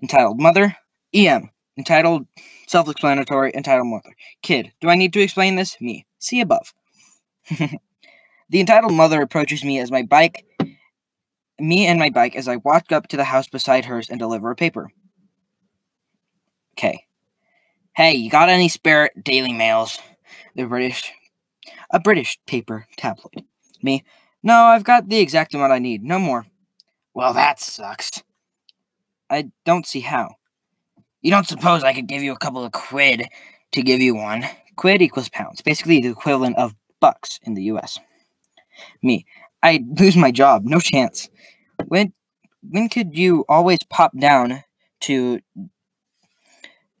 Entitled 0.00 0.40
Mother, 0.40 0.76
EM. 1.12 1.50
Entitled 1.76 2.26
Self 2.66 2.88
explanatory, 2.88 3.52
entitled 3.54 3.88
mother. 3.88 4.14
Kid, 4.42 4.72
do 4.80 4.88
I 4.88 4.94
need 4.94 5.12
to 5.12 5.20
explain 5.20 5.56
this? 5.56 5.80
Me. 5.80 6.06
See 6.18 6.40
above. 6.40 6.72
the 7.58 8.60
entitled 8.60 8.94
mother 8.94 9.20
approaches 9.20 9.64
me 9.64 9.78
as 9.78 9.90
my 9.90 10.02
bike, 10.02 10.44
me 11.58 11.86
and 11.86 11.98
my 11.98 12.10
bike 12.10 12.36
as 12.36 12.48
I 12.48 12.56
walk 12.56 12.90
up 12.90 13.08
to 13.08 13.16
the 13.16 13.24
house 13.24 13.48
beside 13.48 13.84
hers 13.84 14.08
and 14.08 14.18
deliver 14.18 14.50
a 14.50 14.56
paper. 14.56 14.90
Okay. 16.76 17.04
Hey, 17.94 18.14
you 18.14 18.30
got 18.30 18.48
any 18.48 18.68
spare 18.68 19.10
Daily 19.22 19.52
Mails? 19.52 20.00
The 20.56 20.64
British. 20.64 21.12
A 21.90 22.00
British 22.00 22.38
paper 22.46 22.86
tabloid. 22.96 23.44
Me. 23.82 24.04
No, 24.42 24.54
I've 24.64 24.84
got 24.84 25.08
the 25.08 25.18
exact 25.18 25.54
amount 25.54 25.72
I 25.72 25.78
need. 25.78 26.02
No 26.02 26.18
more. 26.18 26.46
Well, 27.14 27.32
that 27.34 27.60
sucks. 27.60 28.22
I 29.30 29.50
don't 29.64 29.86
see 29.86 30.00
how. 30.00 30.36
You 31.24 31.30
don't 31.30 31.48
suppose 31.48 31.82
I 31.82 31.94
could 31.94 32.06
give 32.06 32.22
you 32.22 32.32
a 32.32 32.38
couple 32.38 32.62
of 32.62 32.72
quid 32.72 33.28
to 33.72 33.82
give 33.82 34.02
you 34.02 34.14
one? 34.14 34.44
Quid 34.76 35.00
equals 35.00 35.30
pounds, 35.30 35.62
basically 35.62 35.98
the 35.98 36.10
equivalent 36.10 36.58
of 36.58 36.74
bucks 37.00 37.40
in 37.44 37.54
the 37.54 37.62
US. 37.62 37.98
Me, 39.02 39.24
I'd 39.62 39.98
lose 39.98 40.18
my 40.18 40.30
job, 40.30 40.64
no 40.66 40.80
chance. 40.80 41.30
When 41.88 42.12
when 42.62 42.90
could 42.90 43.16
you 43.16 43.46
always 43.48 43.78
pop 43.88 44.12
down 44.18 44.64
to 45.00 45.40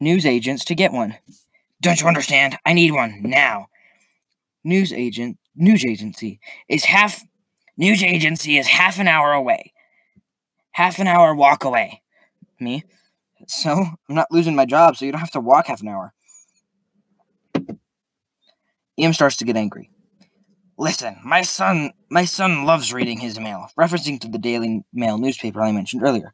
news 0.00 0.24
agents 0.24 0.64
to 0.66 0.74
get 0.74 0.90
one? 0.90 1.18
Don't 1.82 2.00
you 2.00 2.08
understand? 2.08 2.56
I 2.64 2.72
need 2.72 2.92
one 2.92 3.20
now. 3.22 3.66
News 4.64 4.90
agent 4.90 5.36
news 5.54 5.84
agency 5.84 6.40
is 6.66 6.86
half 6.86 7.22
news 7.76 8.02
agency 8.02 8.56
is 8.56 8.68
half 8.68 8.98
an 8.98 9.06
hour 9.06 9.32
away. 9.32 9.74
Half 10.70 10.98
an 10.98 11.08
hour 11.08 11.34
walk 11.34 11.64
away. 11.64 12.00
Me, 12.58 12.84
so 13.48 13.72
I'm 14.08 14.14
not 14.14 14.30
losing 14.30 14.54
my 14.54 14.66
job, 14.66 14.96
so 14.96 15.04
you 15.04 15.12
don't 15.12 15.20
have 15.20 15.30
to 15.32 15.40
walk 15.40 15.66
half 15.66 15.80
an 15.80 15.88
hour. 15.88 16.12
EM 18.98 19.12
starts 19.12 19.36
to 19.38 19.44
get 19.44 19.56
angry. 19.56 19.90
Listen, 20.76 21.16
my 21.24 21.42
son 21.42 21.92
my 22.10 22.24
son 22.24 22.64
loves 22.64 22.92
reading 22.92 23.18
his 23.18 23.38
mail, 23.38 23.68
referencing 23.78 24.20
to 24.20 24.28
the 24.28 24.38
Daily 24.38 24.84
Mail 24.92 25.18
newspaper 25.18 25.62
I 25.62 25.72
mentioned 25.72 26.02
earlier. 26.02 26.32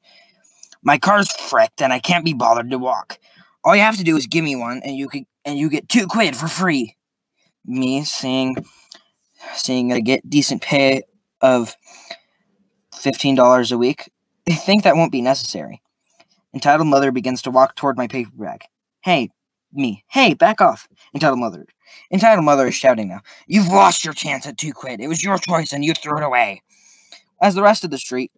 My 0.82 0.98
car's 0.98 1.30
frecked 1.30 1.82
and 1.82 1.92
I 1.92 1.98
can't 1.98 2.24
be 2.24 2.32
bothered 2.32 2.70
to 2.70 2.78
walk. 2.78 3.18
All 3.64 3.76
you 3.76 3.82
have 3.82 3.98
to 3.98 4.04
do 4.04 4.16
is 4.16 4.26
give 4.26 4.44
me 4.44 4.56
one 4.56 4.80
and 4.84 4.96
you 4.96 5.08
could 5.08 5.24
and 5.44 5.58
you 5.58 5.68
get 5.68 5.88
two 5.88 6.06
quid 6.06 6.36
for 6.36 6.48
free. 6.48 6.96
Me 7.66 8.02
seeing 8.04 8.56
seeing 9.54 9.92
I 9.92 10.00
get 10.00 10.28
decent 10.28 10.62
pay 10.62 11.02
of 11.42 11.76
fifteen 12.94 13.34
dollars 13.34 13.72
a 13.72 13.78
week, 13.78 14.10
I 14.48 14.54
think 14.54 14.84
that 14.84 14.96
won't 14.96 15.12
be 15.12 15.22
necessary. 15.22 15.82
Entitled 16.54 16.88
Mother 16.88 17.12
begins 17.12 17.42
to 17.42 17.50
walk 17.50 17.76
toward 17.76 17.96
my 17.96 18.06
paper 18.06 18.30
bag. 18.34 18.62
Hey, 19.02 19.30
me. 19.72 20.04
Hey, 20.08 20.34
back 20.34 20.60
off. 20.60 20.88
Entitled 21.14 21.38
Mother. 21.38 21.66
Entitled 22.12 22.44
Mother 22.44 22.66
is 22.66 22.74
shouting 22.74 23.08
now. 23.08 23.20
You've 23.46 23.68
lost 23.68 24.04
your 24.04 24.14
chance 24.14 24.46
at 24.46 24.58
two 24.58 24.72
quid. 24.72 25.00
It 25.00 25.08
was 25.08 25.22
your 25.22 25.38
choice 25.38 25.72
and 25.72 25.84
you 25.84 25.94
threw 25.94 26.18
it 26.18 26.24
away. 26.24 26.62
As 27.40 27.54
the 27.54 27.62
rest 27.62 27.84
of 27.84 27.90
the 27.90 27.98
street, 27.98 28.32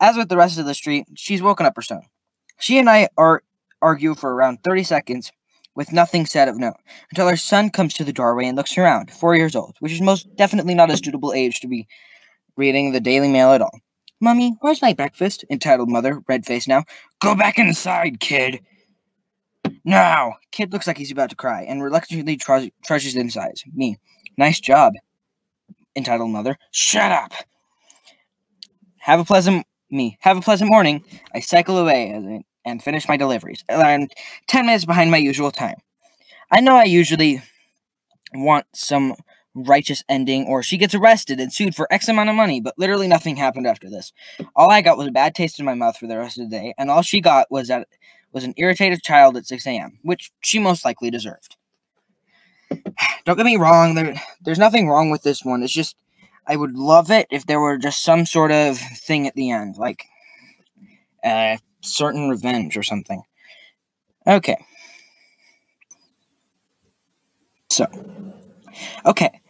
as 0.00 0.16
with 0.16 0.28
the 0.28 0.36
rest 0.36 0.58
of 0.58 0.64
the 0.64 0.74
street, 0.74 1.06
she's 1.14 1.42
woken 1.42 1.66
up 1.66 1.76
her 1.76 1.82
son. 1.82 2.02
She 2.58 2.78
and 2.78 2.88
I 2.88 3.08
are 3.16 3.42
argue 3.82 4.14
for 4.14 4.34
around 4.34 4.62
30 4.62 4.84
seconds 4.84 5.32
with 5.74 5.92
nothing 5.92 6.26
said 6.26 6.48
of 6.48 6.58
note, 6.58 6.76
until 7.10 7.28
her 7.28 7.36
son 7.36 7.70
comes 7.70 7.94
to 7.94 8.04
the 8.04 8.12
doorway 8.12 8.46
and 8.46 8.56
looks 8.56 8.76
around, 8.76 9.10
four 9.10 9.36
years 9.36 9.54
old, 9.54 9.76
which 9.78 9.92
is 9.92 10.00
most 10.00 10.34
definitely 10.36 10.74
not 10.74 10.90
a 10.90 10.96
suitable 10.96 11.32
age 11.32 11.60
to 11.60 11.68
be 11.68 11.86
reading 12.56 12.92
the 12.92 13.00
Daily 13.00 13.28
Mail 13.28 13.52
at 13.52 13.62
all. 13.62 13.80
Mummy, 14.20 14.56
where's 14.60 14.82
my 14.82 14.92
breakfast? 14.92 15.44
entitled 15.50 15.88
Mother, 15.90 16.22
red 16.28 16.44
faced 16.44 16.68
now. 16.68 16.84
Go 17.20 17.34
back 17.34 17.58
inside, 17.58 18.20
kid. 18.20 18.60
Now! 19.84 20.34
Kid 20.52 20.72
looks 20.72 20.86
like 20.86 20.98
he's 20.98 21.10
about 21.10 21.30
to 21.30 21.36
cry 21.36 21.62
and 21.62 21.82
reluctantly 21.82 22.36
tr- 22.36 22.68
trudges 22.84 23.16
inside. 23.16 23.54
Me. 23.72 23.96
Nice 24.36 24.60
job, 24.60 24.92
entitled 25.96 26.30
Mother. 26.30 26.58
Shut 26.70 27.10
up! 27.12 27.32
Have 28.98 29.20
a 29.20 29.24
pleasant 29.24 29.66
me. 29.90 30.18
Have 30.20 30.36
a 30.36 30.42
pleasant 30.42 30.70
morning. 30.70 31.02
I 31.34 31.40
cycle 31.40 31.78
away 31.78 32.44
and 32.64 32.82
finish 32.82 33.08
my 33.08 33.16
deliveries. 33.16 33.64
I'm 33.70 34.08
ten 34.46 34.66
minutes 34.66 34.84
behind 34.84 35.10
my 35.10 35.16
usual 35.16 35.50
time. 35.50 35.76
I 36.50 36.60
know 36.60 36.76
I 36.76 36.84
usually 36.84 37.42
want 38.34 38.66
some 38.74 39.14
righteous 39.54 40.04
ending 40.08 40.46
or 40.46 40.62
she 40.62 40.76
gets 40.76 40.94
arrested 40.94 41.40
and 41.40 41.52
sued 41.52 41.74
for 41.74 41.92
X 41.92 42.08
amount 42.08 42.30
of 42.30 42.36
money, 42.36 42.60
but 42.60 42.74
literally 42.78 43.08
nothing 43.08 43.36
happened 43.36 43.66
after 43.66 43.90
this. 43.90 44.12
All 44.54 44.70
I 44.70 44.80
got 44.80 44.98
was 44.98 45.08
a 45.08 45.12
bad 45.12 45.34
taste 45.34 45.58
in 45.58 45.64
my 45.64 45.74
mouth 45.74 45.96
for 45.96 46.06
the 46.06 46.18
rest 46.18 46.38
of 46.38 46.48
the 46.48 46.56
day, 46.56 46.74
and 46.78 46.90
all 46.90 47.02
she 47.02 47.20
got 47.20 47.50
was 47.50 47.68
that 47.68 47.88
was 48.32 48.44
an 48.44 48.54
irritated 48.56 49.02
child 49.02 49.36
at 49.36 49.46
6 49.46 49.66
a.m., 49.66 49.98
which 50.02 50.30
she 50.40 50.58
most 50.58 50.84
likely 50.84 51.10
deserved. 51.10 51.56
Don't 53.24 53.36
get 53.36 53.46
me 53.46 53.56
wrong, 53.56 53.94
there, 53.94 54.14
there's 54.42 54.58
nothing 54.58 54.88
wrong 54.88 55.10
with 55.10 55.22
this 55.22 55.44
one. 55.44 55.62
It's 55.62 55.72
just 55.72 55.96
I 56.46 56.56
would 56.56 56.74
love 56.74 57.10
it 57.10 57.26
if 57.30 57.46
there 57.46 57.60
were 57.60 57.78
just 57.78 58.02
some 58.02 58.26
sort 58.26 58.50
of 58.50 58.78
thing 58.78 59.26
at 59.26 59.34
the 59.34 59.50
end, 59.50 59.76
like 59.76 60.04
a 61.24 61.58
certain 61.80 62.28
revenge 62.28 62.76
or 62.76 62.82
something. 62.82 63.22
Okay. 64.26 64.56
So, 67.68 67.86
okay, 69.06 69.40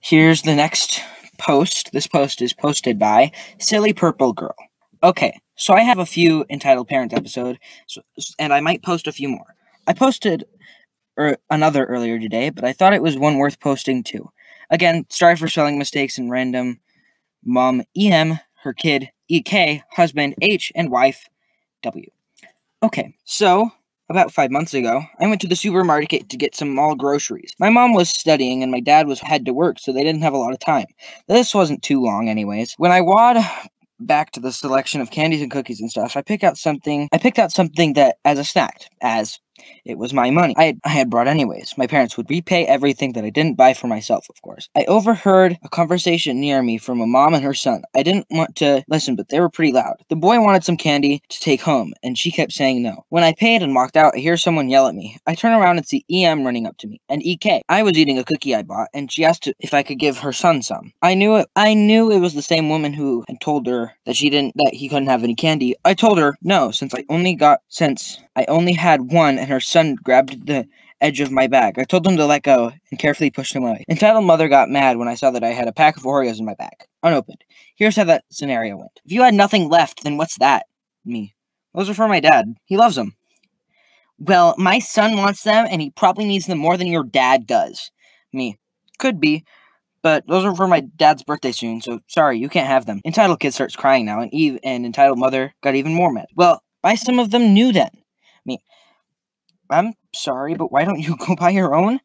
here's 0.00 0.42
the 0.42 0.54
next 0.54 1.02
post. 1.38 1.92
This 1.92 2.06
post 2.06 2.42
is 2.42 2.52
posted 2.52 2.98
by 2.98 3.32
Silly 3.58 3.92
Purple 3.92 4.32
Girl. 4.32 4.54
Okay, 5.02 5.40
so 5.56 5.74
I 5.74 5.80
have 5.80 5.98
a 5.98 6.06
few 6.06 6.44
entitled 6.50 6.88
parents 6.88 7.14
episode, 7.14 7.58
so, 7.86 8.02
and 8.38 8.52
I 8.52 8.60
might 8.60 8.82
post 8.82 9.06
a 9.06 9.12
few 9.12 9.28
more. 9.28 9.54
I 9.86 9.92
posted 9.92 10.44
er, 11.18 11.38
another 11.50 11.84
earlier 11.84 12.18
today, 12.18 12.50
but 12.50 12.64
I 12.64 12.72
thought 12.72 12.92
it 12.92 13.02
was 13.02 13.16
one 13.16 13.38
worth 13.38 13.60
posting 13.60 14.02
too. 14.02 14.30
Again, 14.70 15.06
sorry 15.08 15.36
for 15.36 15.48
spelling 15.48 15.78
mistakes 15.78 16.18
and 16.18 16.30
random. 16.30 16.80
Mom 17.44 17.82
EM, 17.96 18.38
her 18.62 18.72
kid 18.72 19.10
EK, 19.28 19.82
husband 19.92 20.34
H, 20.42 20.72
and 20.74 20.90
wife 20.90 21.28
W. 21.82 22.10
Okay, 22.82 23.14
so 23.24 23.72
about 24.10 24.32
five 24.32 24.50
months 24.50 24.74
ago, 24.74 25.02
I 25.20 25.28
went 25.28 25.40
to 25.42 25.48
the 25.48 25.56
supermarket 25.56 26.28
to 26.28 26.36
get 26.36 26.56
some 26.56 26.74
mall 26.74 26.96
groceries. 26.96 27.54
My 27.58 27.70
mom 27.70 27.94
was 27.94 28.10
studying 28.10 28.62
and 28.62 28.72
my 28.72 28.80
dad 28.80 29.06
was 29.06 29.20
had 29.20 29.46
to 29.46 29.52
work, 29.52 29.78
so 29.78 29.92
they 29.92 30.02
didn't 30.02 30.22
have 30.22 30.34
a 30.34 30.38
lot 30.38 30.52
of 30.52 30.58
time. 30.58 30.86
This 31.28 31.54
wasn't 31.54 31.82
too 31.82 32.02
long, 32.02 32.28
anyways. 32.28 32.74
When 32.76 32.90
I 32.90 33.00
wad 33.00 33.38
back 34.00 34.32
to 34.32 34.40
the 34.40 34.50
selection 34.50 35.00
of 35.00 35.10
candies 35.10 35.42
and 35.42 35.50
cookies 35.50 35.80
and 35.80 35.90
stuff, 35.90 36.16
I 36.16 36.22
pick 36.22 36.42
out 36.42 36.58
something. 36.58 37.08
I 37.12 37.18
picked 37.18 37.38
out 37.38 37.52
something 37.52 37.92
that 37.94 38.16
as 38.24 38.38
a 38.38 38.44
snack, 38.44 38.82
as 39.00 39.38
it 39.84 39.98
was 39.98 40.12
my 40.12 40.30
money. 40.30 40.54
I, 40.56 40.76
I 40.84 40.90
had 40.90 41.10
brought 41.10 41.28
anyways. 41.28 41.74
My 41.76 41.86
parents 41.86 42.16
would 42.16 42.30
repay 42.30 42.66
everything 42.66 43.12
that 43.12 43.24
I 43.24 43.30
didn't 43.30 43.56
buy 43.56 43.74
for 43.74 43.86
myself, 43.86 44.26
of 44.28 44.40
course. 44.42 44.68
I 44.76 44.84
overheard 44.84 45.58
a 45.62 45.68
conversation 45.68 46.40
near 46.40 46.62
me 46.62 46.78
from 46.78 47.00
a 47.00 47.06
mom 47.06 47.34
and 47.34 47.44
her 47.44 47.54
son. 47.54 47.82
I 47.94 48.02
didn't 48.02 48.26
want 48.30 48.56
to 48.56 48.82
listen, 48.88 49.16
but 49.16 49.28
they 49.28 49.40
were 49.40 49.50
pretty 49.50 49.72
loud. 49.72 49.96
The 50.08 50.16
boy 50.16 50.40
wanted 50.40 50.64
some 50.64 50.76
candy 50.76 51.22
to 51.28 51.40
take 51.40 51.62
home, 51.62 51.92
and 52.02 52.18
she 52.18 52.30
kept 52.30 52.52
saying 52.52 52.82
no. 52.82 53.04
When 53.08 53.24
I 53.24 53.32
paid 53.32 53.62
and 53.62 53.74
walked 53.74 53.96
out, 53.96 54.14
I 54.14 54.18
hear 54.18 54.36
someone 54.36 54.68
yell 54.68 54.86
at 54.86 54.94
me. 54.94 55.18
I 55.26 55.34
turn 55.34 55.52
around 55.52 55.78
and 55.78 55.86
see 55.86 56.04
EM 56.10 56.44
running 56.44 56.66
up 56.66 56.76
to 56.78 56.86
me, 56.86 57.00
and 57.08 57.22
EK. 57.22 57.62
I 57.68 57.82
was 57.82 57.96
eating 57.98 58.18
a 58.18 58.24
cookie 58.24 58.54
I 58.54 58.62
bought, 58.62 58.88
and 58.94 59.10
she 59.10 59.24
asked 59.24 59.48
if 59.58 59.74
I 59.74 59.82
could 59.82 59.98
give 59.98 60.18
her 60.18 60.32
son 60.32 60.62
some. 60.62 60.92
I 61.02 61.14
knew 61.14 61.36
it. 61.36 61.48
I 61.56 61.74
knew 61.74 62.10
it 62.10 62.20
was 62.20 62.34
the 62.34 62.42
same 62.42 62.68
woman 62.68 62.92
who 62.92 63.24
had 63.28 63.40
told 63.40 63.66
her 63.66 63.92
that 64.06 64.16
she 64.16 64.30
didn't 64.30 64.54
that 64.56 64.74
he 64.74 64.88
couldn't 64.88 65.08
have 65.08 65.24
any 65.24 65.34
candy. 65.34 65.74
I 65.84 65.94
told 65.94 66.18
her 66.18 66.36
no, 66.42 66.70
since 66.70 66.94
I 66.94 67.04
only 67.08 67.34
got 67.34 67.60
since 67.68 68.18
I 68.36 68.44
only 68.46 68.72
had 68.72 69.12
one, 69.12 69.38
and 69.38 69.48
her 69.52 69.60
son 69.60 69.96
grabbed 69.96 70.46
the 70.46 70.66
edge 71.00 71.20
of 71.20 71.30
my 71.30 71.46
bag. 71.46 71.78
I 71.78 71.84
told 71.84 72.06
him 72.06 72.16
to 72.16 72.26
let 72.26 72.42
go 72.42 72.72
and 72.90 73.00
carefully 73.00 73.30
pushed 73.30 73.54
him 73.54 73.64
away. 73.64 73.84
Entitled 73.88 74.24
Mother 74.24 74.48
got 74.48 74.68
mad 74.68 74.98
when 74.98 75.08
I 75.08 75.14
saw 75.14 75.30
that 75.30 75.44
I 75.44 75.48
had 75.48 75.68
a 75.68 75.72
pack 75.72 75.96
of 75.96 76.02
Oreos 76.02 76.38
in 76.38 76.44
my 76.44 76.54
bag, 76.54 76.84
unopened. 77.02 77.42
Here's 77.76 77.96
how 77.96 78.04
that 78.04 78.24
scenario 78.30 78.76
went. 78.76 79.00
If 79.04 79.12
you 79.12 79.22
had 79.22 79.34
nothing 79.34 79.68
left, 79.68 80.02
then 80.04 80.16
what's 80.16 80.38
that? 80.38 80.66
Me. 81.04 81.34
Those 81.74 81.88
are 81.88 81.94
for 81.94 82.08
my 82.08 82.20
dad. 82.20 82.54
He 82.64 82.76
loves 82.76 82.96
them. 82.96 83.16
Well, 84.18 84.54
my 84.58 84.80
son 84.80 85.16
wants 85.16 85.42
them, 85.42 85.66
and 85.70 85.80
he 85.80 85.90
probably 85.90 86.26
needs 86.26 86.46
them 86.46 86.58
more 86.58 86.76
than 86.76 86.88
your 86.88 87.04
dad 87.04 87.46
does. 87.46 87.90
Me. 88.32 88.58
Could 88.98 89.18
be, 89.18 89.44
but 90.02 90.26
those 90.26 90.44
are 90.44 90.54
for 90.54 90.66
my 90.66 90.80
dad's 90.80 91.22
birthday 91.22 91.52
soon, 91.52 91.80
so 91.80 92.00
sorry, 92.06 92.38
you 92.38 92.48
can't 92.48 92.66
have 92.66 92.84
them. 92.84 93.00
Entitled 93.04 93.40
Kid 93.40 93.54
starts 93.54 93.76
crying 93.76 94.04
now, 94.04 94.20
and 94.20 94.32
Eve 94.32 94.58
and 94.62 94.84
Entitled 94.84 95.18
Mother 95.18 95.54
got 95.62 95.74
even 95.74 95.94
more 95.94 96.12
mad. 96.12 96.26
Well, 96.34 96.62
buy 96.82 96.96
some 96.96 97.18
of 97.18 97.30
them 97.30 97.54
new 97.54 97.72
then. 97.72 97.90
I'm 99.70 99.94
sorry, 100.14 100.54
but 100.54 100.72
why 100.72 100.84
don't 100.84 101.00
you 101.00 101.16
go 101.26 101.36
buy 101.36 101.50
your 101.50 101.74
own? 101.74 102.00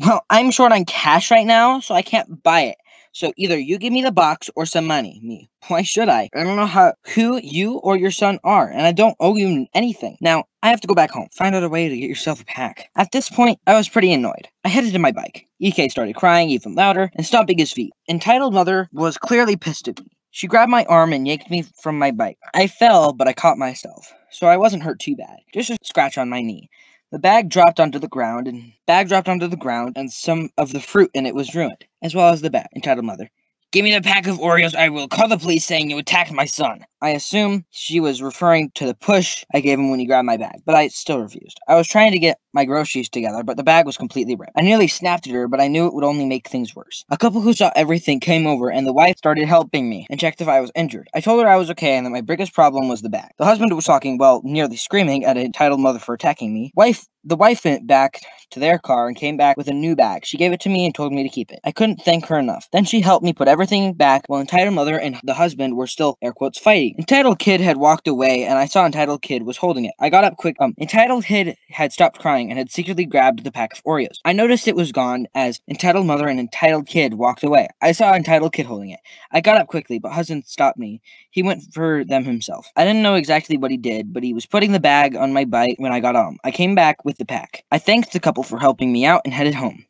Well, 0.00 0.24
I'm 0.28 0.50
short 0.50 0.72
on 0.72 0.84
cash 0.84 1.30
right 1.30 1.46
now, 1.46 1.80
so 1.80 1.94
I 1.94 2.02
can't 2.02 2.42
buy 2.42 2.62
it. 2.62 2.76
So 3.14 3.32
either 3.36 3.56
you 3.56 3.78
give 3.78 3.92
me 3.92 4.02
the 4.02 4.10
box 4.10 4.50
or 4.56 4.66
some 4.66 4.86
money. 4.86 5.20
Me. 5.22 5.48
Why 5.68 5.82
should 5.82 6.08
I? 6.08 6.28
I 6.34 6.42
don't 6.42 6.56
know 6.56 6.66
how 6.66 6.94
who 7.14 7.40
you 7.40 7.76
or 7.76 7.96
your 7.96 8.10
son 8.10 8.40
are, 8.42 8.68
and 8.68 8.82
I 8.82 8.90
don't 8.90 9.16
owe 9.20 9.36
you 9.36 9.68
anything. 9.72 10.18
Now, 10.20 10.44
I 10.64 10.70
have 10.70 10.80
to 10.80 10.88
go 10.88 10.96
back 10.96 11.12
home. 11.12 11.28
Find 11.30 11.54
out 11.54 11.62
a 11.62 11.68
way 11.68 11.88
to 11.88 11.96
get 11.96 12.08
yourself 12.08 12.40
a 12.42 12.44
pack. 12.44 12.90
At 12.96 13.12
this 13.12 13.30
point, 13.30 13.60
I 13.68 13.74
was 13.74 13.88
pretty 13.88 14.12
annoyed. 14.12 14.48
I 14.64 14.68
headed 14.68 14.92
to 14.94 14.98
my 14.98 15.12
bike. 15.12 15.46
EK 15.60 15.90
started 15.90 16.16
crying 16.16 16.50
even 16.50 16.74
louder 16.74 17.12
and 17.14 17.24
stomping 17.24 17.58
his 17.58 17.72
feet. 17.72 17.92
Entitled 18.08 18.52
mother 18.52 18.88
was 18.92 19.16
clearly 19.16 19.56
pissed 19.56 19.86
at 19.86 20.00
me. 20.00 20.13
She 20.34 20.48
grabbed 20.48 20.72
my 20.72 20.84
arm 20.86 21.12
and 21.12 21.28
yanked 21.28 21.48
me 21.48 21.62
from 21.62 21.96
my 21.96 22.10
bike. 22.10 22.38
I 22.52 22.66
fell, 22.66 23.12
but 23.12 23.28
I 23.28 23.32
caught 23.32 23.56
myself, 23.56 24.12
so 24.32 24.48
I 24.48 24.56
wasn't 24.56 24.82
hurt 24.82 24.98
too 24.98 25.14
bad. 25.14 25.36
Just 25.52 25.70
a 25.70 25.78
scratch 25.84 26.18
on 26.18 26.28
my 26.28 26.42
knee. 26.42 26.68
The 27.12 27.20
bag 27.20 27.48
dropped 27.48 27.78
onto 27.78 28.00
the 28.00 28.08
ground, 28.08 28.48
and 28.48 28.72
bag 28.84 29.06
dropped 29.06 29.28
onto 29.28 29.46
the 29.46 29.56
ground, 29.56 29.92
and 29.94 30.12
some 30.12 30.50
of 30.58 30.72
the 30.72 30.80
fruit 30.80 31.12
in 31.14 31.24
it 31.24 31.36
was 31.36 31.54
ruined, 31.54 31.84
as 32.02 32.16
well 32.16 32.32
as 32.32 32.40
the 32.40 32.50
bag. 32.50 32.66
Entitled 32.74 33.06
mother. 33.06 33.30
Give 33.70 33.84
me 33.84 33.94
the 33.94 34.02
pack 34.02 34.26
of 34.26 34.38
Oreos. 34.38 34.74
I 34.74 34.88
will 34.88 35.06
call 35.06 35.28
the 35.28 35.38
police 35.38 35.64
saying 35.64 35.88
you 35.88 35.98
attacked 35.98 36.32
my 36.32 36.46
son. 36.46 36.84
I 37.00 37.10
assume 37.10 37.64
she 37.70 38.00
was 38.00 38.20
referring 38.20 38.72
to 38.74 38.86
the 38.86 38.94
push 38.96 39.44
I 39.54 39.60
gave 39.60 39.78
him 39.78 39.88
when 39.90 40.00
he 40.00 40.06
grabbed 40.06 40.26
my 40.26 40.36
bag, 40.36 40.62
but 40.66 40.74
I 40.74 40.88
still 40.88 41.20
refused. 41.20 41.60
I 41.68 41.76
was 41.76 41.86
trying 41.86 42.10
to 42.10 42.18
get 42.18 42.38
my 42.54 42.64
groceries 42.64 43.08
together, 43.08 43.42
but 43.42 43.56
the 43.56 43.62
bag 43.62 43.86
was 43.86 43.96
completely 43.96 44.36
ripped. 44.36 44.52
I 44.56 44.62
nearly 44.62 44.88
snapped 44.88 45.26
at 45.26 45.34
her, 45.34 45.48
but 45.48 45.60
I 45.60 45.68
knew 45.68 45.86
it 45.86 45.94
would 45.94 46.04
only 46.04 46.24
make 46.24 46.48
things 46.48 46.74
worse. 46.74 47.04
A 47.10 47.16
couple 47.16 47.40
who 47.40 47.52
saw 47.52 47.70
everything 47.74 48.20
came 48.20 48.46
over, 48.46 48.70
and 48.70 48.86
the 48.86 48.92
wife 48.92 49.18
started 49.18 49.46
helping 49.46 49.88
me 49.88 50.06
and 50.08 50.20
checked 50.20 50.40
if 50.40 50.48
I 50.48 50.60
was 50.60 50.70
injured. 50.74 51.08
I 51.14 51.20
told 51.20 51.42
her 51.42 51.48
I 51.48 51.56
was 51.56 51.70
okay 51.70 51.96
and 51.96 52.06
that 52.06 52.10
my 52.10 52.20
biggest 52.20 52.54
problem 52.54 52.88
was 52.88 53.02
the 53.02 53.10
bag. 53.10 53.30
The 53.38 53.44
husband 53.44 53.72
was 53.74 53.84
talking, 53.84 54.18
well, 54.18 54.40
nearly 54.44 54.76
screaming 54.76 55.24
at 55.24 55.36
an 55.36 55.44
entitled 55.44 55.80
mother 55.80 55.98
for 55.98 56.14
attacking 56.14 56.54
me. 56.54 56.72
Wife 56.74 57.06
the 57.24 57.36
wife 57.36 57.64
went 57.64 57.86
back 57.86 58.20
to 58.50 58.60
their 58.60 58.78
car 58.78 59.08
and 59.08 59.16
came 59.16 59.36
back 59.36 59.56
with 59.56 59.68
a 59.68 59.72
new 59.72 59.96
bag. 59.96 60.26
She 60.26 60.36
gave 60.36 60.52
it 60.52 60.60
to 60.60 60.68
me 60.68 60.84
and 60.84 60.94
told 60.94 61.12
me 61.12 61.22
to 61.22 61.28
keep 61.28 61.50
it. 61.50 61.60
I 61.64 61.72
couldn't 61.72 62.02
thank 62.02 62.26
her 62.26 62.38
enough. 62.38 62.68
Then 62.72 62.84
she 62.84 63.00
helped 63.00 63.24
me 63.24 63.32
put 63.32 63.48
everything 63.48 63.94
back 63.94 64.24
while 64.26 64.40
Entitled 64.40 64.74
Mother 64.74 64.98
and 64.98 65.18
the 65.24 65.34
husband 65.34 65.76
were 65.76 65.86
still, 65.86 66.18
air 66.22 66.32
quotes, 66.32 66.58
fighting. 66.58 66.94
Entitled 66.98 67.38
Kid 67.38 67.60
had 67.60 67.78
walked 67.78 68.06
away 68.06 68.44
and 68.44 68.58
I 68.58 68.66
saw 68.66 68.84
Entitled 68.84 69.22
Kid 69.22 69.44
was 69.44 69.56
holding 69.56 69.86
it. 69.86 69.94
I 69.98 70.10
got 70.10 70.24
up 70.24 70.36
quick. 70.36 70.56
Um, 70.60 70.74
Entitled 70.78 71.24
Kid 71.24 71.56
had 71.70 71.92
stopped 71.92 72.20
crying 72.20 72.43
and 72.50 72.58
had 72.58 72.70
secretly 72.70 73.04
grabbed 73.04 73.44
the 73.44 73.52
pack 73.52 73.72
of 73.72 73.82
Oreos. 73.84 74.18
I 74.24 74.32
noticed 74.32 74.68
it 74.68 74.76
was 74.76 74.92
gone 74.92 75.26
as 75.34 75.60
Entitled 75.68 76.06
Mother 76.06 76.28
and 76.28 76.40
Entitled 76.40 76.86
Kid 76.86 77.14
walked 77.14 77.42
away. 77.42 77.68
I 77.82 77.92
saw 77.92 78.14
Entitled 78.14 78.52
Kid 78.52 78.66
holding 78.66 78.90
it. 78.90 79.00
I 79.30 79.40
got 79.40 79.56
up 79.56 79.68
quickly, 79.68 79.98
but 79.98 80.12
husband 80.12 80.44
stopped 80.46 80.78
me. 80.78 81.00
He 81.30 81.42
went 81.42 81.72
for 81.72 82.04
them 82.04 82.24
himself. 82.24 82.70
I 82.76 82.84
didn't 82.84 83.02
know 83.02 83.14
exactly 83.14 83.56
what 83.56 83.70
he 83.70 83.76
did, 83.76 84.12
but 84.12 84.22
he 84.22 84.34
was 84.34 84.46
putting 84.46 84.72
the 84.72 84.80
bag 84.80 85.16
on 85.16 85.32
my 85.32 85.44
bike 85.44 85.76
when 85.78 85.92
I 85.92 86.00
got 86.00 86.14
home. 86.14 86.38
I 86.44 86.50
came 86.50 86.74
back 86.74 87.04
with 87.04 87.18
the 87.18 87.24
pack. 87.24 87.64
I 87.70 87.78
thanked 87.78 88.12
the 88.12 88.20
couple 88.20 88.42
for 88.42 88.58
helping 88.58 88.92
me 88.92 89.04
out 89.04 89.22
and 89.24 89.34
headed 89.34 89.54
home. 89.54 89.86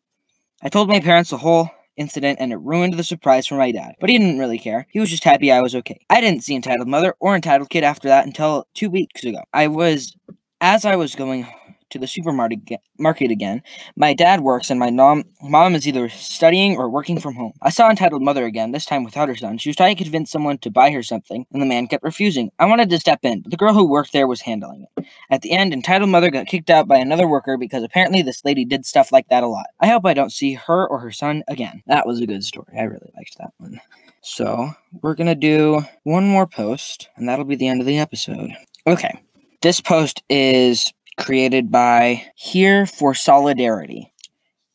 I 0.62 0.68
told 0.68 0.88
my 0.88 1.00
parents 1.00 1.30
the 1.30 1.36
whole 1.38 1.70
incident 1.96 2.38
and 2.40 2.52
it 2.52 2.56
ruined 2.56 2.94
the 2.94 3.04
surprise 3.04 3.46
for 3.46 3.56
my 3.56 3.70
dad, 3.70 3.94
but 4.00 4.10
he 4.10 4.18
didn't 4.18 4.38
really 4.38 4.58
care. 4.58 4.86
He 4.90 5.00
was 5.00 5.10
just 5.10 5.24
happy 5.24 5.52
I 5.52 5.60
was 5.60 5.74
okay. 5.74 6.00
I 6.10 6.20
didn't 6.20 6.42
see 6.42 6.54
Entitled 6.54 6.88
Mother 6.88 7.14
or 7.20 7.34
Entitled 7.34 7.70
Kid 7.70 7.84
after 7.84 8.08
that 8.08 8.26
until 8.26 8.66
two 8.74 8.90
weeks 8.90 9.24
ago. 9.24 9.42
I 9.52 9.68
was, 9.68 10.16
as 10.60 10.84
I 10.84 10.96
was 10.96 11.14
going 11.14 11.46
to 11.94 11.98
the 11.98 12.06
supermarket 12.06 13.30
again. 13.30 13.62
My 13.96 14.14
dad 14.14 14.40
works, 14.40 14.68
and 14.68 14.78
my 14.78 14.90
mom 14.90 15.24
mom 15.40 15.74
is 15.74 15.86
either 15.86 16.08
studying 16.08 16.76
or 16.76 16.90
working 16.90 17.20
from 17.20 17.34
home. 17.34 17.52
I 17.62 17.70
saw 17.70 17.88
Entitled 17.88 18.22
Mother 18.22 18.44
again, 18.44 18.72
this 18.72 18.84
time 18.84 19.04
without 19.04 19.28
her 19.28 19.36
son. 19.36 19.58
She 19.58 19.68
was 19.68 19.76
trying 19.76 19.96
to 19.96 20.02
convince 20.02 20.30
someone 20.30 20.58
to 20.58 20.70
buy 20.70 20.90
her 20.90 21.02
something, 21.02 21.46
and 21.52 21.62
the 21.62 21.66
man 21.66 21.86
kept 21.86 22.02
refusing. 22.02 22.50
I 22.58 22.66
wanted 22.66 22.90
to 22.90 22.98
step 22.98 23.20
in, 23.22 23.40
but 23.40 23.50
the 23.50 23.56
girl 23.56 23.72
who 23.72 23.88
worked 23.88 24.12
there 24.12 24.26
was 24.26 24.40
handling 24.40 24.86
it. 24.96 25.06
At 25.30 25.42
the 25.42 25.52
end, 25.52 25.72
Entitled 25.72 26.10
Mother 26.10 26.30
got 26.30 26.46
kicked 26.46 26.70
out 26.70 26.88
by 26.88 26.98
another 26.98 27.28
worker 27.28 27.56
because 27.56 27.84
apparently 27.84 28.22
this 28.22 28.44
lady 28.44 28.64
did 28.64 28.84
stuff 28.84 29.12
like 29.12 29.28
that 29.28 29.44
a 29.44 29.48
lot. 29.48 29.66
I 29.80 29.86
hope 29.86 30.04
I 30.04 30.14
don't 30.14 30.32
see 30.32 30.54
her 30.54 30.86
or 30.86 30.98
her 30.98 31.12
son 31.12 31.44
again. 31.48 31.82
That 31.86 32.06
was 32.06 32.20
a 32.20 32.26
good 32.26 32.44
story. 32.44 32.74
I 32.76 32.82
really 32.82 33.12
liked 33.16 33.38
that 33.38 33.52
one. 33.58 33.80
So, 34.22 34.70
we're 35.02 35.14
gonna 35.14 35.34
do 35.34 35.82
one 36.02 36.26
more 36.26 36.46
post, 36.46 37.08
and 37.16 37.28
that'll 37.28 37.44
be 37.44 37.56
the 37.56 37.68
end 37.68 37.80
of 37.80 37.86
the 37.86 37.98
episode. 37.98 38.50
Okay. 38.86 39.20
This 39.62 39.80
post 39.80 40.22
is 40.28 40.92
created 41.16 41.70
by 41.70 42.24
Here 42.34 42.86
for 42.86 43.14
Solidarity. 43.14 44.12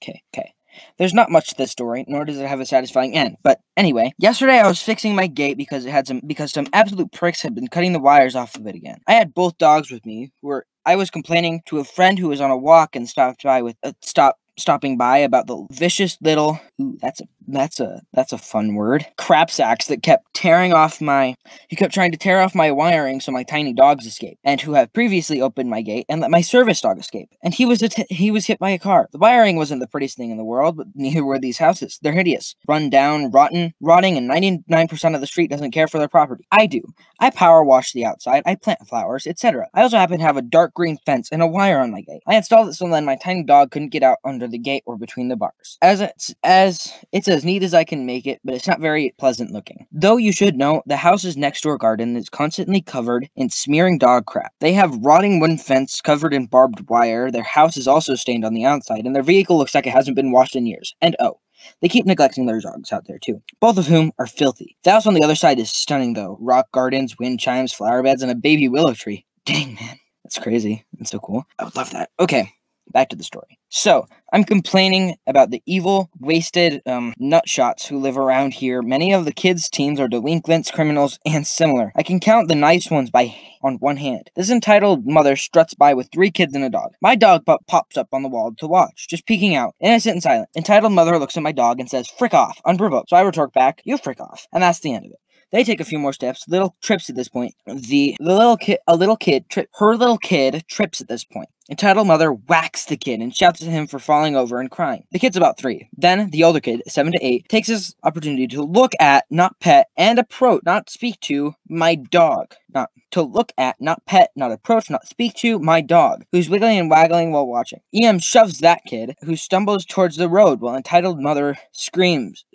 Okay, 0.01 0.23
okay. 0.33 0.53
There's 0.97 1.13
not 1.13 1.31
much 1.31 1.49
to 1.49 1.55
this 1.55 1.71
story, 1.71 2.05
nor 2.07 2.25
does 2.25 2.37
it 2.37 2.47
have 2.47 2.59
a 2.59 2.65
satisfying 2.65 3.15
end. 3.15 3.37
But 3.43 3.59
anyway, 3.75 4.11
yesterday 4.17 4.59
I 4.59 4.67
was 4.67 4.81
fixing 4.81 5.15
my 5.15 5.27
gate 5.27 5.57
because 5.57 5.85
it 5.85 5.91
had 5.91 6.07
some 6.07 6.21
because 6.25 6.51
some 6.51 6.67
absolute 6.73 7.11
pricks 7.11 7.41
had 7.41 7.55
been 7.55 7.67
cutting 7.67 7.93
the 7.93 7.99
wires 7.99 8.35
off 8.35 8.55
of 8.55 8.67
it 8.67 8.75
again. 8.75 8.99
I 9.07 9.13
had 9.13 9.33
both 9.33 9.57
dogs 9.57 9.91
with 9.91 10.05
me 10.05 10.31
who 10.41 10.47
were 10.47 10.65
I 10.85 10.95
was 10.95 11.09
complaining 11.09 11.61
to 11.67 11.79
a 11.79 11.83
friend 11.83 12.17
who 12.17 12.29
was 12.29 12.41
on 12.41 12.51
a 12.51 12.57
walk 12.57 12.95
and 12.95 13.07
stopped 13.07 13.43
by 13.43 13.61
with 13.61 13.77
uh, 13.83 13.93
stop 14.01 14.39
stopping 14.57 14.97
by 14.97 15.17
about 15.17 15.47
the 15.47 15.65
vicious 15.71 16.17
little 16.21 16.59
ooh, 16.81 16.97
that's 17.01 17.21
a 17.21 17.25
that's 17.53 17.79
a 17.79 18.01
that's 18.13 18.33
a 18.33 18.37
fun 18.37 18.75
word. 18.75 19.05
Crap 19.17 19.51
sacks 19.51 19.87
that 19.87 20.03
kept 20.03 20.33
tearing 20.33 20.73
off 20.73 21.01
my 21.01 21.35
he 21.67 21.75
kept 21.75 21.93
trying 21.93 22.11
to 22.11 22.17
tear 22.17 22.41
off 22.41 22.55
my 22.55 22.71
wiring 22.71 23.21
so 23.21 23.31
my 23.31 23.43
tiny 23.43 23.73
dogs 23.73 24.05
escape 24.05 24.37
and 24.43 24.61
who 24.61 24.73
have 24.73 24.93
previously 24.93 25.41
opened 25.41 25.69
my 25.69 25.81
gate 25.81 26.05
and 26.09 26.21
let 26.21 26.31
my 26.31 26.41
service 26.41 26.81
dog 26.81 26.99
escape. 26.99 27.29
And 27.43 27.53
he 27.53 27.65
was 27.65 27.81
att- 27.81 28.09
he 28.09 28.31
was 28.31 28.45
hit 28.47 28.59
by 28.59 28.69
a 28.71 28.79
car. 28.79 29.09
The 29.11 29.17
wiring 29.17 29.55
wasn't 29.55 29.81
the 29.81 29.87
prettiest 29.87 30.17
thing 30.17 30.31
in 30.31 30.37
the 30.37 30.43
world 30.43 30.77
but 30.77 30.87
neither 30.95 31.23
were 31.25 31.39
these 31.39 31.57
houses. 31.57 31.99
They're 32.01 32.13
hideous. 32.13 32.55
Run 32.67 32.89
down 32.89 33.31
rotten 33.31 33.73
rotting 33.81 34.17
and 34.17 34.27
99% 34.27 35.15
of 35.15 35.21
the 35.21 35.27
street 35.27 35.49
doesn't 35.49 35.71
care 35.71 35.87
for 35.87 35.97
their 35.97 36.07
property. 36.07 36.45
I 36.51 36.65
do. 36.65 36.81
I 37.19 37.29
power 37.29 37.63
wash 37.63 37.91
the 37.93 38.05
outside. 38.05 38.43
I 38.45 38.55
plant 38.55 38.87
flowers 38.87 39.27
etc 39.27 39.67
i 39.73 39.81
also 39.81 39.97
happen 39.97 40.17
to 40.17 40.23
have 40.23 40.37
a 40.37 40.41
dark 40.41 40.73
green 40.73 40.97
fence 41.05 41.29
and 41.31 41.41
a 41.41 41.47
wire 41.47 41.79
on 41.79 41.91
my 41.91 42.01
gate. 42.01 42.21
I 42.27 42.35
installed 42.35 42.69
it 42.69 42.73
so 42.73 42.89
then 42.89 43.05
my 43.05 43.15
tiny 43.15 43.43
dog 43.43 43.71
couldn't 43.71 43.89
get 43.89 44.03
out 44.03 44.17
under 44.23 44.47
the 44.47 44.57
gate 44.57 44.83
or 44.85 44.97
between 44.97 45.27
the 45.29 45.35
bars. 45.35 45.77
As 45.81 46.01
it's 46.01 46.33
as 46.43 46.93
it's 47.11 47.27
as 47.39 47.45
neat 47.45 47.63
as 47.63 47.73
I 47.73 47.85
can 47.85 48.05
make 48.05 48.27
it, 48.27 48.41
but 48.43 48.53
it's 48.53 48.67
not 48.67 48.81
very 48.81 49.13
pleasant 49.17 49.51
looking. 49.51 49.87
Though 49.93 50.17
you 50.17 50.33
should 50.33 50.57
know, 50.57 50.83
the 50.85 50.97
house's 50.97 51.37
next 51.37 51.61
door 51.61 51.77
garden 51.77 52.17
is 52.17 52.29
constantly 52.29 52.81
covered 52.81 53.29
in 53.37 53.49
smearing 53.49 53.97
dog 53.97 54.25
crap. 54.25 54.51
They 54.59 54.73
have 54.73 54.97
rotting 54.97 55.39
wooden 55.39 55.57
fence 55.57 56.01
covered 56.01 56.33
in 56.33 56.47
barbed 56.47 56.89
wire, 56.89 57.31
their 57.31 57.43
house 57.43 57.77
is 57.77 57.87
also 57.87 58.15
stained 58.15 58.43
on 58.43 58.53
the 58.53 58.65
outside, 58.65 59.05
and 59.05 59.15
their 59.15 59.23
vehicle 59.23 59.57
looks 59.57 59.73
like 59.73 59.87
it 59.87 59.93
hasn't 59.93 60.17
been 60.17 60.33
washed 60.33 60.57
in 60.57 60.65
years. 60.65 60.93
And 60.99 61.15
oh, 61.21 61.39
they 61.81 61.87
keep 61.87 62.05
neglecting 62.05 62.45
their 62.45 62.59
dogs 62.59 62.91
out 62.91 63.05
there 63.07 63.19
too, 63.19 63.41
both 63.61 63.77
of 63.77 63.87
whom 63.87 64.11
are 64.19 64.27
filthy. 64.27 64.75
The 64.83 64.91
house 64.91 65.07
on 65.07 65.13
the 65.13 65.23
other 65.23 65.35
side 65.35 65.59
is 65.59 65.71
stunning 65.71 66.13
though. 66.13 66.37
Rock 66.41 66.67
gardens, 66.73 67.17
wind 67.17 67.39
chimes, 67.39 67.71
flower 67.71 68.03
beds, 68.03 68.21
and 68.21 68.31
a 68.31 68.35
baby 68.35 68.67
willow 68.67 68.93
tree. 68.93 69.25
Dang 69.45 69.75
man, 69.75 69.97
that's 70.23 70.37
crazy. 70.37 70.85
That's 70.97 71.11
so 71.11 71.19
cool. 71.19 71.45
I 71.57 71.63
would 71.63 71.75
love 71.75 71.91
that. 71.91 72.09
Okay, 72.19 72.51
back 72.91 73.09
to 73.09 73.15
the 73.15 73.23
story. 73.23 73.59
So, 73.69 74.07
I'm 74.33 74.43
complaining 74.43 75.17
about 75.27 75.51
the 75.51 75.61
evil, 75.65 76.09
wasted 76.19 76.81
um, 76.87 77.13
nutshots 77.19 77.87
who 77.87 77.99
live 77.99 78.17
around 78.17 78.53
here. 78.53 78.81
Many 78.81 79.13
of 79.13 79.25
the 79.25 79.31
kids' 79.31 79.69
teens 79.69 79.99
are 79.99 80.07
delinquents, 80.07 80.71
criminals, 80.71 81.19
and 81.25 81.45
similar. 81.45 81.91
I 81.95 82.03
can 82.03 82.19
count 82.19 82.47
the 82.47 82.55
nice 82.55 82.89
ones 82.89 83.09
by 83.09 83.35
on 83.61 83.75
one 83.75 83.97
hand. 83.97 84.31
This 84.35 84.49
entitled 84.49 85.05
mother 85.05 85.35
struts 85.35 85.73
by 85.73 85.93
with 85.93 86.09
three 86.11 86.31
kids 86.31 86.55
and 86.55 86.63
a 86.63 86.69
dog. 86.69 86.93
My 87.01 87.15
dog 87.15 87.43
but 87.45 87.67
pops 87.67 87.97
up 87.97 88.07
on 88.11 88.23
the 88.23 88.29
wall 88.29 88.53
to 88.57 88.67
watch, 88.67 89.07
just 89.07 89.25
peeking 89.25 89.55
out, 89.55 89.75
innocent 89.79 90.13
and 90.13 90.23
silent. 90.23 90.49
Entitled 90.55 90.93
mother 90.93 91.19
looks 91.19 91.37
at 91.37 91.43
my 91.43 91.51
dog 91.51 91.79
and 91.79 91.89
says, 91.89 92.07
"Frick 92.07 92.33
off!" 92.33 92.61
unprovoked. 92.65 93.09
So 93.09 93.17
I 93.17 93.21
retort 93.21 93.53
back, 93.53 93.81
"You 93.83 93.97
frick 93.97 94.19
off," 94.19 94.47
and 94.51 94.63
that's 94.63 94.79
the 94.79 94.93
end 94.93 95.05
of 95.05 95.11
it. 95.11 95.19
They 95.51 95.63
take 95.63 95.79
a 95.79 95.85
few 95.85 95.97
more 95.97 96.13
steps, 96.13 96.45
little 96.47 96.75
trips 96.81 97.09
at 97.09 97.15
this 97.15 97.29
point. 97.29 97.55
The 97.65 98.15
the 98.19 98.35
little 98.35 98.57
kid, 98.57 98.79
a 98.87 98.95
little 98.95 99.17
kid, 99.17 99.49
trip, 99.49 99.69
her 99.75 99.95
little 99.95 100.17
kid 100.17 100.63
trips 100.67 101.01
at 101.01 101.07
this 101.07 101.23
point. 101.23 101.49
Entitled 101.69 102.07
mother 102.07 102.31
whacks 102.31 102.85
the 102.85 102.97
kid 102.97 103.19
and 103.19 103.35
shouts 103.35 103.61
at 103.61 103.67
him 103.69 103.85
for 103.85 103.99
falling 103.99 104.35
over 104.35 104.59
and 104.59 104.71
crying. 104.71 105.03
The 105.11 105.19
kid's 105.19 105.37
about 105.37 105.59
three. 105.59 105.87
Then 105.95 106.31
the 106.31 106.43
older 106.43 106.59
kid, 106.59 106.81
seven 106.87 107.11
to 107.11 107.19
eight, 107.23 107.47
takes 107.47 107.67
his 107.67 107.95
opportunity 108.03 108.47
to 108.47 108.63
look 108.63 108.93
at, 108.99 109.25
not 109.29 109.59
pet, 109.59 109.87
and 109.95 110.17
approach, 110.17 110.63
not 110.65 110.89
speak 110.89 111.19
to 111.21 111.53
my 111.67 111.93
dog. 111.93 112.55
Not 112.73 112.89
to 113.11 113.21
look 113.21 113.51
at, 113.57 113.79
not 113.79 114.03
pet, 114.05 114.31
not 114.35 114.51
approach, 114.51 114.89
not 114.89 115.07
speak 115.07 115.35
to 115.35 115.59
my 115.59 115.81
dog, 115.81 116.25
who's 116.31 116.49
wiggling 116.49 116.79
and 116.79 116.89
waggling 116.89 117.31
while 117.31 117.47
watching. 117.47 117.81
EM 117.93 118.19
shoves 118.19 118.59
that 118.59 118.81
kid, 118.85 119.15
who 119.21 119.35
stumbles 119.35 119.85
towards 119.85 120.17
the 120.17 120.29
road 120.29 120.61
while 120.61 120.75
entitled 120.75 121.19
mother 121.19 121.57
screams, 121.71 122.45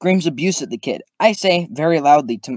screams 0.00 0.26
abuse 0.26 0.62
at 0.62 0.70
the 0.70 0.78
kid. 0.78 1.02
I 1.20 1.32
say 1.32 1.68
very 1.70 2.00
loudly 2.00 2.38
to 2.38 2.56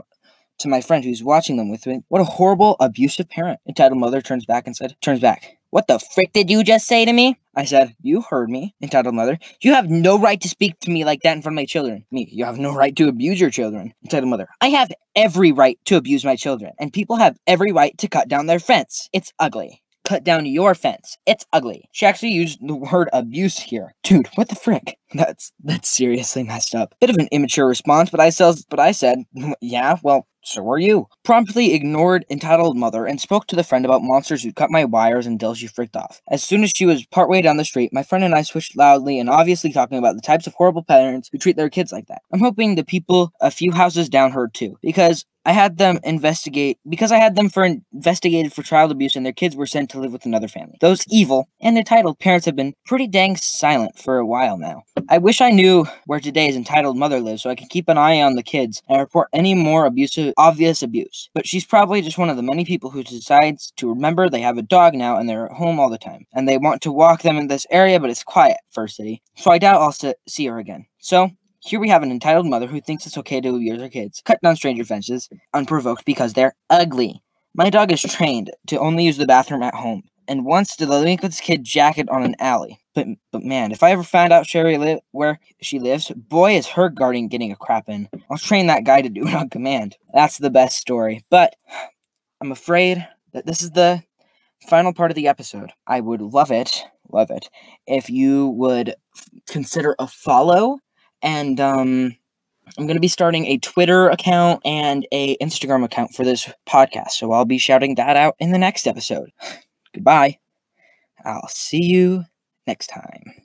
to 0.59 0.69
my 0.69 0.79
friend 0.79 1.03
who's 1.03 1.21
watching 1.21 1.57
them 1.57 1.69
with 1.69 1.85
me, 1.85 2.03
what 2.07 2.21
a 2.21 2.23
horrible, 2.23 2.77
abusive 2.79 3.29
parent. 3.29 3.59
Entitled 3.67 3.99
mother 3.99 4.21
turns 4.21 4.45
back 4.45 4.65
and 4.65 4.77
said, 4.77 4.95
turns 5.01 5.19
back. 5.19 5.57
What 5.71 5.87
the 5.87 5.99
frick 5.99 6.31
did 6.31 6.49
you 6.49 6.63
just 6.63 6.85
say 6.85 7.03
to 7.03 7.11
me? 7.11 7.37
I 7.55 7.65
said, 7.65 7.95
You 8.01 8.21
heard 8.21 8.49
me, 8.49 8.75
entitled 8.81 9.15
mother. 9.15 9.39
You 9.61 9.73
have 9.73 9.89
no 9.89 10.19
right 10.19 10.39
to 10.39 10.47
speak 10.47 10.79
to 10.81 10.91
me 10.91 11.03
like 11.03 11.21
that 11.23 11.35
in 11.35 11.41
front 11.41 11.55
of 11.55 11.61
my 11.61 11.65
children. 11.65 12.05
Me, 12.11 12.29
you 12.31 12.45
have 12.45 12.59
no 12.59 12.73
right 12.73 12.95
to 12.95 13.07
abuse 13.09 13.41
your 13.41 13.49
children, 13.49 13.93
entitled 14.03 14.29
mother. 14.29 14.47
I 14.61 14.67
have 14.67 14.91
every 15.15 15.51
right 15.51 15.77
to 15.85 15.97
abuse 15.97 16.23
my 16.23 16.35
children, 16.35 16.73
and 16.79 16.93
people 16.93 17.17
have 17.17 17.37
every 17.45 17.71
right 17.71 17.97
to 17.97 18.07
cut 18.07 18.27
down 18.29 18.45
their 18.45 18.59
fence. 18.59 19.09
It's 19.11 19.33
ugly. 19.39 19.82
Cut 20.05 20.23
down 20.25 20.45
your 20.45 20.75
fence. 20.75 21.17
It's 21.25 21.45
ugly. 21.53 21.87
She 21.93 22.05
actually 22.05 22.31
used 22.31 22.59
the 22.61 22.75
word 22.75 23.09
abuse 23.13 23.57
here. 23.59 23.93
Dude, 24.03 24.27
what 24.35 24.49
the 24.49 24.55
frick? 24.55 24.97
That's 25.13 25.51
that's 25.63 25.89
seriously 25.89 26.41
messed 26.41 26.73
up. 26.73 26.95
Bit 26.99 27.11
of 27.11 27.17
an 27.17 27.27
immature 27.31 27.67
response, 27.67 28.09
but 28.09 28.19
I 28.19 28.31
said, 28.31 28.55
but 28.67 28.79
I 28.79 28.91
said, 28.91 29.19
yeah, 29.61 29.97
well, 30.01 30.25
so 30.43 30.69
are 30.69 30.79
you. 30.79 31.07
Promptly 31.23 31.73
ignored 31.73 32.25
entitled 32.29 32.77
mother 32.77 33.05
and 33.05 33.19
spoke 33.19 33.47
to 33.47 33.55
the 33.55 33.63
friend 33.63 33.85
about 33.85 34.03
monsters 34.03 34.43
who 34.43 34.53
cut 34.53 34.71
my 34.71 34.85
wires 34.85 35.25
until 35.25 35.55
she 35.55 35.67
freaked 35.67 35.95
off. 35.95 36.21
As 36.29 36.43
soon 36.43 36.63
as 36.63 36.71
she 36.75 36.85
was 36.85 37.05
partway 37.07 37.41
down 37.41 37.57
the 37.57 37.65
street, 37.65 37.93
my 37.93 38.03
friend 38.03 38.23
and 38.23 38.35
I 38.35 38.41
switched 38.41 38.77
loudly 38.77 39.19
and 39.19 39.29
obviously 39.29 39.71
talking 39.71 39.97
about 39.97 40.15
the 40.15 40.21
types 40.21 40.47
of 40.47 40.53
horrible 40.53 40.83
parents 40.83 41.29
who 41.31 41.37
treat 41.37 41.55
their 41.55 41.69
kids 41.69 41.91
like 41.91 42.07
that. 42.07 42.21
I'm 42.31 42.39
hoping 42.39 42.75
the 42.75 42.83
people 42.83 43.31
a 43.41 43.51
few 43.51 43.71
houses 43.71 44.09
down 44.09 44.31
heard 44.31 44.53
too, 44.53 44.77
because 44.81 45.25
I 45.45 45.51
had 45.51 45.77
them 45.77 45.99
investigate 46.03 46.79
because 46.87 47.11
I 47.11 47.17
had 47.17 47.35
them 47.35 47.49
for 47.49 47.65
investigated 47.65 48.53
for 48.53 48.63
child 48.63 48.91
abuse 48.91 49.15
and 49.15 49.25
their 49.25 49.33
kids 49.33 49.55
were 49.55 49.65
sent 49.65 49.89
to 49.89 49.99
live 49.99 50.13
with 50.13 50.25
another 50.25 50.47
family. 50.47 50.77
Those 50.79 51.05
evil 51.09 51.49
and 51.61 51.77
entitled 51.77 52.19
parents 52.19 52.45
have 52.45 52.55
been 52.55 52.73
pretty 52.85 53.07
dang 53.07 53.35
silent 53.35 53.97
for 53.97 54.17
a 54.17 54.25
while 54.25 54.57
now. 54.57 54.83
I 55.09 55.17
wish 55.17 55.41
I 55.41 55.51
knew 55.51 55.85
where 56.05 56.21
today's 56.21 56.55
entitled 56.55 56.97
mother 56.97 57.19
lives 57.19 57.41
so 57.41 57.49
I 57.49 57.55
can 57.55 57.67
keep 57.67 57.89
an 57.89 57.97
eye 57.97 58.21
on 58.21 58.35
the 58.35 58.43
kids 58.43 58.81
and 58.87 58.99
report 58.99 59.27
any 59.33 59.53
more 59.53 59.85
abusive 59.85 60.32
obvious 60.37 60.81
abuse. 60.81 61.29
But 61.33 61.47
she's 61.47 61.65
probably 61.65 62.01
just 62.01 62.17
one 62.17 62.29
of 62.29 62.37
the 62.37 62.43
many 62.43 62.65
people 62.65 62.89
who 62.89 63.03
decides 63.03 63.71
to 63.77 63.89
remember 63.89 64.29
they 64.29 64.41
have 64.41 64.57
a 64.57 64.61
dog 64.61 64.93
now 64.93 65.17
and 65.17 65.27
they're 65.27 65.47
at 65.47 65.57
home 65.57 65.79
all 65.79 65.89
the 65.89 65.97
time. 65.97 66.25
And 66.33 66.47
they 66.47 66.57
want 66.57 66.81
to 66.83 66.91
walk 66.91 67.21
them 67.21 67.37
in 67.37 67.47
this 67.47 67.65
area 67.69 67.99
but 67.99 68.09
it's 68.09 68.23
quiet, 68.23 68.57
First 68.71 68.97
City. 68.97 69.21
So 69.35 69.51
I 69.51 69.57
doubt 69.57 69.81
I'll 69.81 70.13
see 70.27 70.45
her 70.47 70.59
again. 70.59 70.85
So 70.99 71.31
here 71.59 71.79
we 71.79 71.89
have 71.89 72.03
an 72.03 72.11
entitled 72.11 72.45
mother 72.45 72.67
who 72.67 72.81
thinks 72.81 73.05
it's 73.05 73.17
okay 73.17 73.39
to 73.39 73.55
abuse 73.55 73.81
her 73.81 73.89
kids, 73.89 74.21
cut 74.25 74.41
down 74.41 74.55
stranger 74.55 74.83
fences, 74.83 75.29
unprovoked 75.53 76.05
because 76.05 76.33
they're 76.33 76.55
ugly. 76.69 77.21
My 77.55 77.69
dog 77.69 77.91
is 77.91 78.01
trained 78.01 78.51
to 78.67 78.79
only 78.79 79.05
use 79.05 79.17
the 79.17 79.25
bathroom 79.25 79.63
at 79.63 79.75
home, 79.75 80.03
and 80.27 80.45
once 80.45 80.75
to 80.75 80.85
delinquent's 80.85 81.39
kid 81.39 81.63
jacket 81.63 82.09
on 82.09 82.23
an 82.23 82.35
alley. 82.39 82.79
But 82.93 83.07
but 83.31 83.43
man, 83.43 83.71
if 83.71 83.83
I 83.83 83.91
ever 83.91 84.03
found 84.03 84.31
out 84.33 84.45
Sherry 84.45 84.77
li- 84.77 85.01
where 85.11 85.39
she 85.61 85.79
lives, 85.79 86.11
boy 86.15 86.55
is 86.55 86.67
her 86.67 86.89
guardian 86.89 87.27
getting 87.27 87.51
a 87.51 87.55
crap 87.55 87.89
in. 87.89 88.09
I'll 88.29 88.37
train 88.37 88.67
that 88.67 88.83
guy 88.83 89.01
to 89.01 89.09
do 89.09 89.27
it 89.27 89.33
on 89.33 89.49
command. 89.49 89.97
That's 90.13 90.37
the 90.37 90.49
best 90.49 90.77
story. 90.77 91.23
But 91.29 91.55
I'm 92.41 92.51
afraid 92.51 93.07
that 93.33 93.45
this 93.45 93.61
is 93.61 93.71
the 93.71 94.03
final 94.67 94.93
part 94.93 95.11
of 95.11 95.15
the 95.15 95.27
episode. 95.27 95.71
I 95.87 95.99
would 95.99 96.21
love 96.21 96.51
it, 96.51 96.83
love 97.11 97.31
it, 97.31 97.49
if 97.87 98.09
you 98.09 98.49
would 98.49 98.95
consider 99.47 99.95
a 99.99 100.07
follow 100.07 100.79
and 101.21 101.59
um, 101.59 102.17
I'm 102.77 102.85
going 102.85 102.95
to 102.95 103.01
be 103.01 103.07
starting 103.07 103.45
a 103.45 103.57
Twitter 103.57 104.09
account 104.09 104.61
and 104.65 105.07
a 105.11 105.37
Instagram 105.37 105.83
account 105.83 106.13
for 106.13 106.23
this 106.23 106.51
podcast. 106.67 107.11
So 107.11 107.31
I'll 107.31 107.45
be 107.45 107.57
shouting 107.57 107.95
that 107.95 108.15
out 108.15 108.35
in 108.39 108.51
the 108.51 108.57
next 108.57 108.87
episode. 108.87 109.31
Goodbye. 109.93 110.39
I'll 111.25 111.47
see 111.49 111.83
you 111.83 112.25
next 112.67 112.87
time. 112.87 113.33